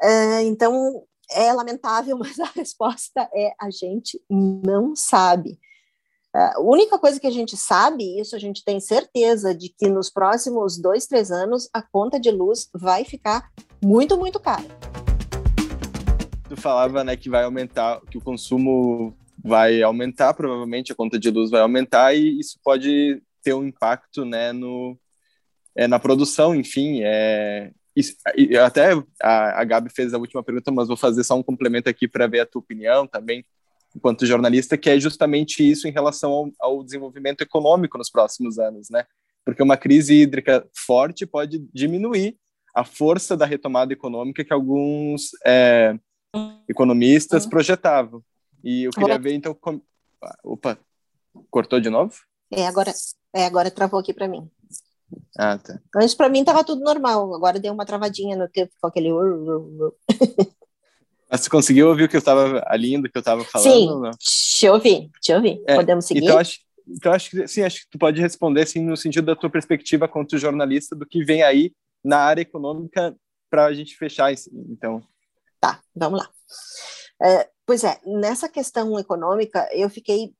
Uh, 0.00 0.42
então, 0.44 1.04
é 1.32 1.52
lamentável, 1.52 2.16
mas 2.18 2.38
a 2.38 2.46
resposta 2.46 3.28
é 3.34 3.52
a 3.60 3.70
gente 3.70 4.20
não 4.28 4.94
sabe. 4.94 5.58
A 6.32 6.60
única 6.60 6.96
coisa 6.96 7.18
que 7.18 7.26
a 7.26 7.30
gente 7.30 7.56
sabe, 7.56 8.20
isso 8.20 8.36
a 8.36 8.38
gente 8.38 8.64
tem 8.64 8.78
certeza 8.78 9.52
de 9.52 9.68
que 9.68 9.88
nos 9.88 10.08
próximos 10.08 10.78
dois, 10.78 11.06
três 11.06 11.32
anos 11.32 11.68
a 11.72 11.82
conta 11.82 12.20
de 12.20 12.30
luz 12.30 12.68
vai 12.72 13.04
ficar 13.04 13.50
muito, 13.82 14.16
muito 14.16 14.38
cara. 14.38 14.62
Tu 16.48 16.56
falava, 16.56 17.02
né, 17.02 17.16
que 17.16 17.28
vai 17.28 17.42
aumentar, 17.42 18.00
que 18.02 18.16
o 18.16 18.20
consumo 18.20 19.12
vai 19.42 19.82
aumentar, 19.82 20.34
provavelmente 20.34 20.92
a 20.92 20.94
conta 20.94 21.18
de 21.18 21.30
luz 21.30 21.50
vai 21.50 21.62
aumentar 21.62 22.14
e 22.14 22.38
isso 22.38 22.60
pode 22.62 23.20
ter 23.42 23.54
um 23.54 23.64
impacto, 23.64 24.24
né, 24.24 24.52
no 24.52 24.96
é, 25.74 25.88
na 25.88 25.98
produção, 25.98 26.54
enfim, 26.54 27.00
é, 27.02 27.72
e, 27.96 28.56
até 28.56 28.92
a, 29.20 29.60
a 29.60 29.64
Gabi 29.64 29.90
fez 29.90 30.14
a 30.14 30.18
última 30.18 30.42
pergunta, 30.42 30.70
mas 30.70 30.88
vou 30.88 30.96
fazer 30.96 31.24
só 31.24 31.36
um 31.36 31.42
complemento 31.42 31.88
aqui 31.88 32.06
para 32.06 32.26
ver 32.26 32.40
a 32.40 32.46
tua 32.46 32.60
opinião 32.60 33.06
também, 33.06 33.44
enquanto 33.94 34.26
jornalista, 34.26 34.76
que 34.78 34.88
é 34.88 34.98
justamente 34.98 35.68
isso 35.68 35.88
em 35.88 35.92
relação 35.92 36.30
ao, 36.30 36.50
ao 36.60 36.84
desenvolvimento 36.84 37.42
econômico 37.42 37.98
nos 37.98 38.10
próximos 38.10 38.58
anos, 38.58 38.88
né? 38.90 39.04
Porque 39.44 39.62
uma 39.62 39.76
crise 39.76 40.14
hídrica 40.14 40.66
forte 40.74 41.26
pode 41.26 41.58
diminuir 41.72 42.36
a 42.74 42.84
força 42.84 43.36
da 43.36 43.46
retomada 43.46 43.92
econômica 43.92 44.44
que 44.44 44.52
alguns 44.52 45.30
é, 45.44 45.98
economistas 46.68 47.44
uhum. 47.44 47.50
projetavam. 47.50 48.22
E 48.62 48.84
eu 48.84 48.90
queria 48.90 49.18
ver, 49.18 49.34
então. 49.34 49.54
Com... 49.54 49.80
Opa, 50.44 50.78
cortou 51.50 51.80
de 51.80 51.90
novo? 51.90 52.14
É, 52.52 52.66
agora, 52.66 52.92
é, 53.34 53.44
agora 53.46 53.70
travou 53.70 54.00
aqui 54.00 54.12
para 54.12 54.28
mim. 54.28 54.48
Ah, 55.38 55.58
tá. 55.58 55.80
Antes 55.96 56.14
para 56.14 56.28
mim 56.28 56.44
tava 56.44 56.64
tudo 56.64 56.82
normal, 56.82 57.34
agora 57.34 57.58
deu 57.58 57.72
uma 57.72 57.86
travadinha 57.86 58.36
no 58.36 58.48
tempo 58.48 58.72
com 58.80 58.86
aquele. 58.86 59.10
Mas 61.30 61.42
você 61.42 61.50
conseguiu 61.50 61.88
ouvir 61.88 62.04
o 62.04 62.08
que 62.08 62.16
eu 62.16 62.20
estava 62.20 62.62
ali, 62.66 63.00
do 63.00 63.08
que 63.08 63.16
eu 63.16 63.20
estava 63.20 63.44
falando? 63.44 64.12
Sim, 64.18 64.58
te 64.58 64.68
ouvi, 64.68 65.10
te 65.20 65.32
ouvi. 65.32 65.62
É, 65.66 65.76
Podemos 65.76 66.04
seguir? 66.04 66.24
Então 66.24 66.36
acho, 66.38 66.58
então 66.88 67.12
acho 67.12 67.30
que 67.30 67.46
sim, 67.46 67.62
acho 67.62 67.82
que 67.82 67.90
tu 67.90 67.98
pode 67.98 68.20
responder 68.20 68.62
assim 68.62 68.80
no 68.80 68.96
sentido 68.96 69.26
da 69.26 69.36
tua 69.36 69.48
perspectiva 69.48 70.08
quanto 70.08 70.38
jornalista 70.38 70.96
do 70.96 71.06
que 71.06 71.24
vem 71.24 71.42
aí 71.42 71.72
na 72.04 72.18
área 72.18 72.42
econômica 72.42 73.14
para 73.48 73.66
a 73.66 73.72
gente 73.72 73.96
fechar 73.96 74.32
isso. 74.32 74.50
Então. 74.68 75.02
Tá, 75.60 75.80
vamos 75.94 76.20
lá. 76.20 76.28
É, 77.22 77.48
pois 77.66 77.84
é, 77.84 78.00
nessa 78.04 78.48
questão 78.48 78.98
econômica 78.98 79.68
eu 79.72 79.90
fiquei 79.90 80.32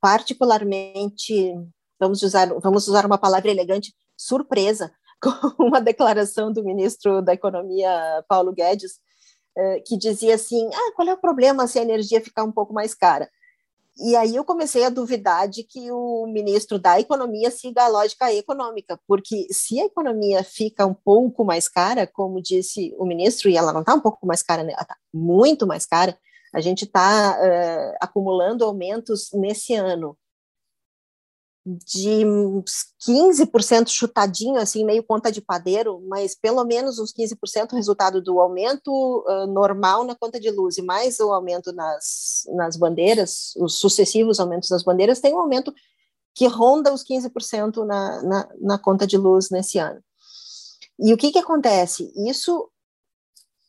particularmente, 0.00 1.54
vamos 2.00 2.22
usar, 2.22 2.48
vamos 2.60 2.88
usar 2.88 3.04
uma 3.04 3.18
palavra 3.18 3.50
elegante, 3.50 3.94
surpresa 4.26 4.92
com 5.22 5.64
uma 5.64 5.80
declaração 5.80 6.52
do 6.52 6.64
ministro 6.64 7.22
da 7.22 7.34
Economia, 7.34 8.24
Paulo 8.28 8.52
Guedes, 8.52 8.98
eh, 9.56 9.80
que 9.86 9.96
dizia 9.96 10.34
assim: 10.34 10.68
ah, 10.72 10.92
qual 10.94 11.08
é 11.08 11.14
o 11.14 11.20
problema 11.20 11.66
se 11.66 11.78
a 11.78 11.82
energia 11.82 12.20
ficar 12.20 12.44
um 12.44 12.52
pouco 12.52 12.72
mais 12.72 12.94
cara? 12.94 13.30
E 13.98 14.16
aí 14.16 14.34
eu 14.34 14.44
comecei 14.44 14.84
a 14.84 14.88
duvidar 14.88 15.46
de 15.46 15.62
que 15.62 15.90
o 15.90 16.26
ministro 16.26 16.78
da 16.78 16.98
Economia 16.98 17.50
siga 17.50 17.84
a 17.84 17.88
lógica 17.88 18.32
econômica, 18.32 18.98
porque 19.06 19.46
se 19.50 19.78
a 19.80 19.84
economia 19.84 20.42
fica 20.42 20.86
um 20.86 20.94
pouco 20.94 21.44
mais 21.44 21.68
cara, 21.68 22.06
como 22.06 22.40
disse 22.40 22.94
o 22.98 23.04
ministro, 23.04 23.50
e 23.50 23.56
ela 23.56 23.72
não 23.72 23.80
está 23.80 23.94
um 23.94 24.00
pouco 24.00 24.26
mais 24.26 24.42
cara, 24.42 24.62
né? 24.62 24.72
ela 24.72 24.82
está 24.82 24.96
muito 25.12 25.66
mais 25.66 25.84
cara, 25.84 26.16
a 26.54 26.60
gente 26.60 26.84
está 26.84 27.38
uh, 27.38 27.44
eh, 27.44 27.96
acumulando 28.00 28.64
aumentos 28.64 29.30
nesse 29.32 29.74
ano 29.74 30.16
de 31.64 32.26
uns 32.26 32.86
15% 33.08 33.88
chutadinho, 33.88 34.56
assim, 34.56 34.84
meio 34.84 35.04
conta 35.04 35.30
de 35.30 35.40
padeiro, 35.40 36.02
mas 36.08 36.34
pelo 36.34 36.64
menos 36.64 36.98
uns 36.98 37.12
15% 37.12 37.72
resultado 37.72 38.20
do 38.20 38.40
aumento 38.40 38.90
uh, 38.90 39.46
normal 39.46 40.04
na 40.04 40.16
conta 40.16 40.40
de 40.40 40.50
luz 40.50 40.76
e 40.76 40.82
mais 40.82 41.20
o 41.20 41.32
aumento 41.32 41.72
nas, 41.72 42.42
nas 42.54 42.76
bandeiras, 42.76 43.52
os 43.56 43.78
sucessivos 43.78 44.40
aumentos 44.40 44.68
das 44.68 44.82
bandeiras, 44.82 45.20
tem 45.20 45.34
um 45.34 45.40
aumento 45.40 45.72
que 46.34 46.46
ronda 46.46 46.92
os 46.92 47.04
15% 47.04 47.84
na, 47.84 48.22
na, 48.22 48.48
na 48.60 48.78
conta 48.78 49.06
de 49.06 49.16
luz 49.16 49.50
nesse 49.50 49.78
ano. 49.78 50.02
E 50.98 51.12
o 51.12 51.16
que, 51.16 51.30
que 51.30 51.38
acontece? 51.38 52.12
Isso 52.28 52.68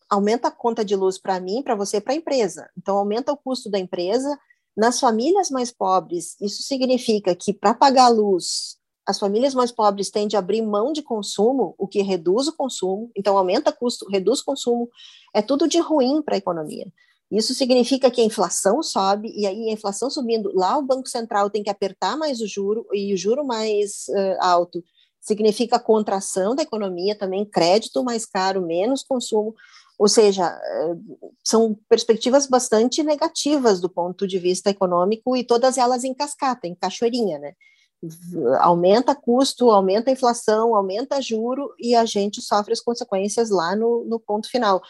aumenta 0.09 0.47
a 0.47 0.51
conta 0.51 0.83
de 0.83 0.95
luz 0.95 1.17
para 1.17 1.39
mim, 1.39 1.61
para 1.63 1.75
você, 1.75 1.99
para 1.99 2.13
a 2.13 2.17
empresa. 2.17 2.69
Então, 2.77 2.97
aumenta 2.97 3.31
o 3.31 3.37
custo 3.37 3.69
da 3.69 3.79
empresa, 3.79 4.37
nas 4.75 4.99
famílias 4.99 5.49
mais 5.49 5.71
pobres, 5.71 6.35
isso 6.41 6.63
significa 6.63 7.35
que 7.35 7.53
para 7.53 7.73
pagar 7.73 8.05
a 8.05 8.09
luz, 8.09 8.77
as 9.05 9.19
famílias 9.19 9.53
mais 9.53 9.71
pobres 9.71 10.09
tendem 10.09 10.35
a 10.35 10.39
abrir 10.39 10.61
mão 10.61 10.93
de 10.93 11.01
consumo, 11.01 11.75
o 11.77 11.87
que 11.87 12.01
reduz 12.01 12.47
o 12.47 12.55
consumo, 12.55 13.11
então 13.15 13.37
aumenta 13.37 13.71
custo, 13.71 14.07
reduz 14.09 14.41
consumo, 14.41 14.89
é 15.33 15.41
tudo 15.41 15.67
de 15.67 15.79
ruim 15.79 16.21
para 16.21 16.35
a 16.35 16.37
economia. 16.37 16.91
Isso 17.31 17.53
significa 17.53 18.11
que 18.11 18.21
a 18.21 18.23
inflação 18.23 18.81
sobe, 18.83 19.33
e 19.35 19.45
aí 19.45 19.69
a 19.69 19.73
inflação 19.73 20.09
subindo, 20.09 20.51
lá 20.53 20.77
o 20.77 20.83
Banco 20.83 21.09
Central 21.09 21.49
tem 21.49 21.63
que 21.63 21.69
apertar 21.69 22.15
mais 22.17 22.39
o 22.41 22.47
juro, 22.47 22.85
e 22.93 23.13
o 23.13 23.17
juro 23.17 23.45
mais 23.45 24.05
uh, 24.09 24.37
alto 24.39 24.83
significa 25.19 25.79
contração 25.79 26.53
da 26.53 26.63
economia, 26.63 27.17
também 27.17 27.45
crédito 27.45 28.03
mais 28.03 28.25
caro, 28.25 28.61
menos 28.61 29.03
consumo. 29.03 29.55
Ou 30.03 30.09
seja, 30.09 30.49
eh, 30.61 30.95
são 31.41 31.79
perspectivas 31.87 32.45
bastante 32.45 33.01
negativas 33.01 33.79
do 33.79 33.87
ponto 33.87 34.27
de 34.27 34.37
vista 34.37 34.69
econômico 34.69 35.33
e 35.33 35.45
todas 35.45 35.77
elas 35.77 36.03
em 36.03 36.13
cascata, 36.13 36.67
em 36.67 36.75
cachoeirinha, 36.75 37.39
né? 37.39 37.53
Aumenta 38.59 39.15
custo, 39.15 39.71
aumenta 39.71 40.11
inflação, 40.11 40.75
aumenta 40.75 41.21
juro 41.21 41.73
e 41.79 41.95
a 41.95 42.03
gente 42.03 42.41
sofre 42.41 42.73
as 42.73 42.81
consequências 42.81 43.49
lá 43.49 43.77
no, 43.77 44.03
no 44.03 44.19
ponto 44.19 44.49
final. 44.49 44.81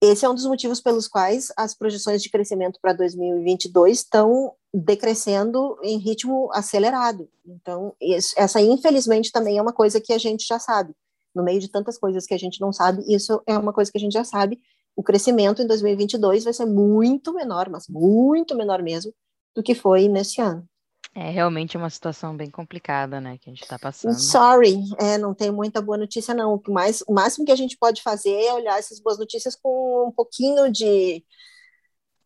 Esse 0.00 0.24
é 0.24 0.28
um 0.28 0.34
dos 0.36 0.46
motivos 0.46 0.80
pelos 0.80 1.08
quais 1.08 1.52
as 1.56 1.74
projeções 1.74 2.22
de 2.22 2.30
crescimento 2.30 2.78
para 2.80 2.92
2022 2.92 3.98
estão 3.98 4.54
decrescendo 4.72 5.76
em 5.82 5.98
ritmo 5.98 6.48
acelerado. 6.52 7.28
Então, 7.44 7.96
essa 8.36 8.60
infelizmente 8.60 9.32
também 9.32 9.58
é 9.58 9.62
uma 9.62 9.72
coisa 9.72 10.00
que 10.00 10.12
a 10.12 10.18
gente 10.18 10.46
já 10.46 10.60
sabe 10.60 10.94
no 11.34 11.42
meio 11.42 11.60
de 11.60 11.68
tantas 11.68 11.98
coisas 11.98 12.26
que 12.26 12.34
a 12.34 12.38
gente 12.38 12.60
não 12.60 12.72
sabe, 12.72 13.02
isso 13.12 13.42
é 13.46 13.56
uma 13.56 13.72
coisa 13.72 13.90
que 13.90 13.98
a 13.98 14.00
gente 14.00 14.12
já 14.12 14.24
sabe. 14.24 14.60
O 14.94 15.02
crescimento 15.02 15.62
em 15.62 15.66
2022 15.66 16.44
vai 16.44 16.52
ser 16.52 16.66
muito 16.66 17.32
menor, 17.32 17.68
mas 17.70 17.88
muito 17.88 18.54
menor 18.54 18.82
mesmo, 18.82 19.12
do 19.54 19.62
que 19.62 19.74
foi 19.74 20.08
nesse 20.08 20.40
ano. 20.40 20.66
É 21.14 21.30
realmente 21.30 21.76
uma 21.76 21.90
situação 21.90 22.34
bem 22.34 22.50
complicada, 22.50 23.20
né, 23.20 23.36
que 23.38 23.50
a 23.50 23.52
gente 23.52 23.62
está 23.62 23.78
passando. 23.78 24.18
Sorry, 24.18 24.78
é, 24.98 25.18
não 25.18 25.34
tem 25.34 25.50
muita 25.50 25.82
boa 25.82 25.98
notícia, 25.98 26.32
não. 26.32 26.54
O, 26.54 26.72
mais, 26.72 27.02
o 27.06 27.12
máximo 27.12 27.44
que 27.44 27.52
a 27.52 27.56
gente 27.56 27.76
pode 27.76 28.02
fazer 28.02 28.32
é 28.32 28.54
olhar 28.54 28.78
essas 28.78 28.98
boas 28.98 29.18
notícias 29.18 29.54
com 29.54 30.08
um 30.08 30.10
pouquinho 30.10 30.72
de 30.72 31.22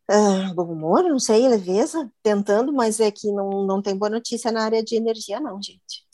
uh, 0.08 0.54
bom 0.54 0.72
humor, 0.72 1.02
não 1.02 1.18
sei, 1.18 1.48
leveza, 1.48 2.08
tentando, 2.22 2.72
mas 2.72 3.00
é 3.00 3.10
que 3.10 3.30
não, 3.32 3.66
não 3.66 3.82
tem 3.82 3.96
boa 3.96 4.10
notícia 4.10 4.52
na 4.52 4.62
área 4.62 4.82
de 4.82 4.94
energia, 4.94 5.40
não, 5.40 5.60
gente. 5.60 6.05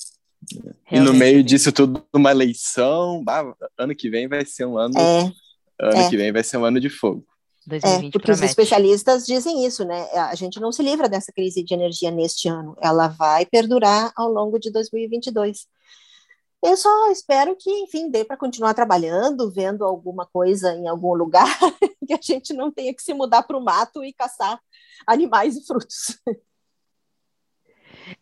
E 0.92 1.00
no 1.00 1.14
meio 1.14 1.42
disso 1.42 1.72
tudo, 1.72 2.04
uma 2.12 2.30
eleição. 2.30 3.22
Bah, 3.24 3.54
ano 3.78 3.94
que 3.94 4.10
vem 4.10 4.28
vai 4.28 4.44
ser 4.44 4.66
um 4.66 4.76
ano. 4.76 4.98
É, 4.98 5.32
ano 5.80 5.98
é. 5.98 6.10
que 6.10 6.16
vem 6.16 6.32
vai 6.32 6.42
ser 6.42 6.58
um 6.58 6.64
ano 6.64 6.78
de 6.78 6.90
fogo. 6.90 7.26
2020 7.66 8.08
é, 8.08 8.10
porque 8.10 8.26
promete. 8.26 8.44
os 8.44 8.50
especialistas 8.50 9.24
dizem 9.24 9.64
isso, 9.64 9.84
né? 9.84 10.02
A 10.14 10.34
gente 10.34 10.60
não 10.60 10.72
se 10.72 10.82
livra 10.82 11.08
dessa 11.08 11.32
crise 11.32 11.62
de 11.62 11.74
energia 11.74 12.10
neste 12.10 12.48
ano, 12.48 12.76
ela 12.80 13.08
vai 13.08 13.46
perdurar 13.46 14.12
ao 14.16 14.28
longo 14.28 14.58
de 14.58 14.70
2022. 14.70 15.66
Eu 16.64 16.76
só 16.76 17.10
espero 17.10 17.56
que, 17.58 17.70
enfim, 17.70 18.08
dê 18.10 18.24
para 18.24 18.36
continuar 18.36 18.74
trabalhando, 18.74 19.50
vendo 19.50 19.84
alguma 19.84 20.26
coisa 20.26 20.72
em 20.74 20.86
algum 20.86 21.14
lugar, 21.14 21.46
que 22.06 22.14
a 22.14 22.20
gente 22.20 22.52
não 22.52 22.70
tenha 22.70 22.94
que 22.94 23.02
se 23.02 23.12
mudar 23.12 23.42
para 23.42 23.56
o 23.56 23.64
mato 23.64 24.04
e 24.04 24.12
caçar 24.12 24.60
animais 25.06 25.56
e 25.56 25.66
frutos. 25.66 26.18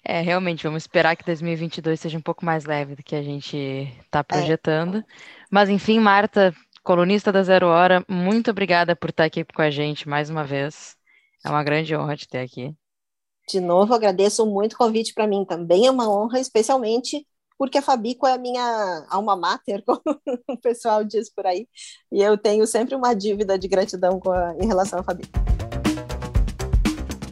É, 0.05 0.21
realmente, 0.21 0.65
vamos 0.65 0.83
esperar 0.83 1.17
que 1.17 1.25
2022 1.25 2.01
seja 2.01 2.19
um 2.19 2.23
pouco 2.23 2.45
mais 2.45 2.65
leve 2.65 2.97
do 2.97 3.03
que 3.03 3.15
a 3.15 3.23
gente 3.23 3.57
está 4.05 4.23
projetando. 4.25 4.99
É. 4.99 5.05
Mas, 5.51 5.69
enfim, 5.69 5.99
Marta, 5.99 6.55
colunista 6.83 7.33
da 7.33 7.43
Zero 7.43 7.67
Hora, 7.67 8.05
muito 8.09 8.51
obrigada 8.51 8.97
por 8.97 9.11
estar 9.11 9.25
aqui 9.25 9.45
com 9.45 9.63
a 9.63 9.71
gente 9.71 10.09
mais 10.09 10.31
uma 10.31 10.45
vez. 10.45 10.97
É 11.45 11.49
uma 11.49 11.65
grande 11.65 11.95
honra 11.97 12.17
te 12.17 12.29
ter 12.29 12.41
aqui. 12.41 12.75
De 13.49 13.61
novo, 13.61 13.95
agradeço 13.95 14.47
muito 14.47 14.75
o 14.75 14.79
convite 14.79 15.13
para 15.13 15.27
mim. 15.27 15.45
Também 15.45 15.87
é 15.87 15.91
uma 15.91 16.09
honra, 16.09 16.39
especialmente 16.39 17.27
porque 17.59 17.77
a 17.77 17.83
Fabico 17.83 18.27
é 18.27 18.33
a 18.33 18.39
minha 18.39 19.07
alma 19.11 19.37
mater, 19.37 19.83
como 19.85 20.01
o 20.49 20.57
pessoal 20.57 21.05
diz 21.05 21.29
por 21.29 21.47
aí. 21.47 21.69
E 22.11 22.23
eu 22.23 22.39
tenho 22.39 22.67
sempre 22.67 22.95
uma 22.95 23.13
dívida 23.13 23.59
de 23.59 23.69
gratidão 23.69 24.19
a, 24.27 24.55
em 24.59 24.67
relação 24.67 25.01
à 25.01 25.03
Fabico. 25.03 25.50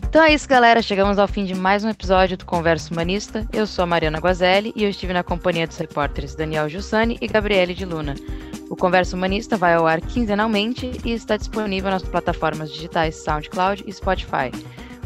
Então 0.09 0.23
é 0.23 0.33
isso, 0.33 0.49
galera. 0.49 0.81
Chegamos 0.81 1.19
ao 1.19 1.29
fim 1.29 1.45
de 1.45 1.55
mais 1.55 1.85
um 1.85 1.91
episódio 1.91 2.35
do 2.35 2.47
Converso 2.47 2.95
Humanista. 2.95 3.47
Eu 3.53 3.67
sou 3.67 3.83
a 3.83 3.87
Mariana 3.87 4.19
Guazelli 4.19 4.73
e 4.75 4.83
eu 4.83 4.89
estive 4.89 5.13
na 5.13 5.23
companhia 5.23 5.67
dos 5.67 5.77
repórteres 5.77 6.35
Daniel 6.35 6.67
Giussani 6.67 7.19
e 7.21 7.27
Gabriele 7.29 7.75
de 7.75 7.85
Luna. 7.85 8.15
O 8.71 8.77
Converso 8.77 9.15
Humanista 9.15 9.59
vai 9.59 9.75
ao 9.75 9.87
ar 9.87 10.01
quinzenalmente 10.01 10.91
e 11.05 11.13
está 11.13 11.37
disponível 11.37 11.91
nas 11.91 12.03
plataformas 12.03 12.73
digitais 12.73 13.17
SoundCloud 13.17 13.85
e 13.87 13.93
Spotify. 13.93 14.51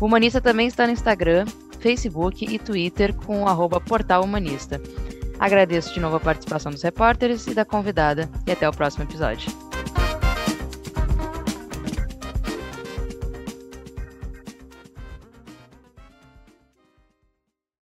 O 0.01 0.07
Humanista 0.07 0.41
também 0.41 0.69
está 0.69 0.87
no 0.87 0.93
Instagram, 0.93 1.47
Facebook 1.81 2.45
e 2.45 2.57
Twitter 2.57 3.13
com 3.13 3.43
o 3.43 3.81
Portal 3.81 4.23
Humanista. 4.23 4.81
Agradeço 5.37 5.93
de 5.93 5.99
novo 5.99 6.15
a 6.15 6.21
participação 6.21 6.71
dos 6.71 6.83
repórteres 6.83 7.49
e 7.49 7.55
da 7.55 7.65
convidada 7.65 8.31
e 8.47 8.53
até 8.53 8.69
o 8.69 8.73
próximo 8.73 9.03
episódio. 9.03 9.72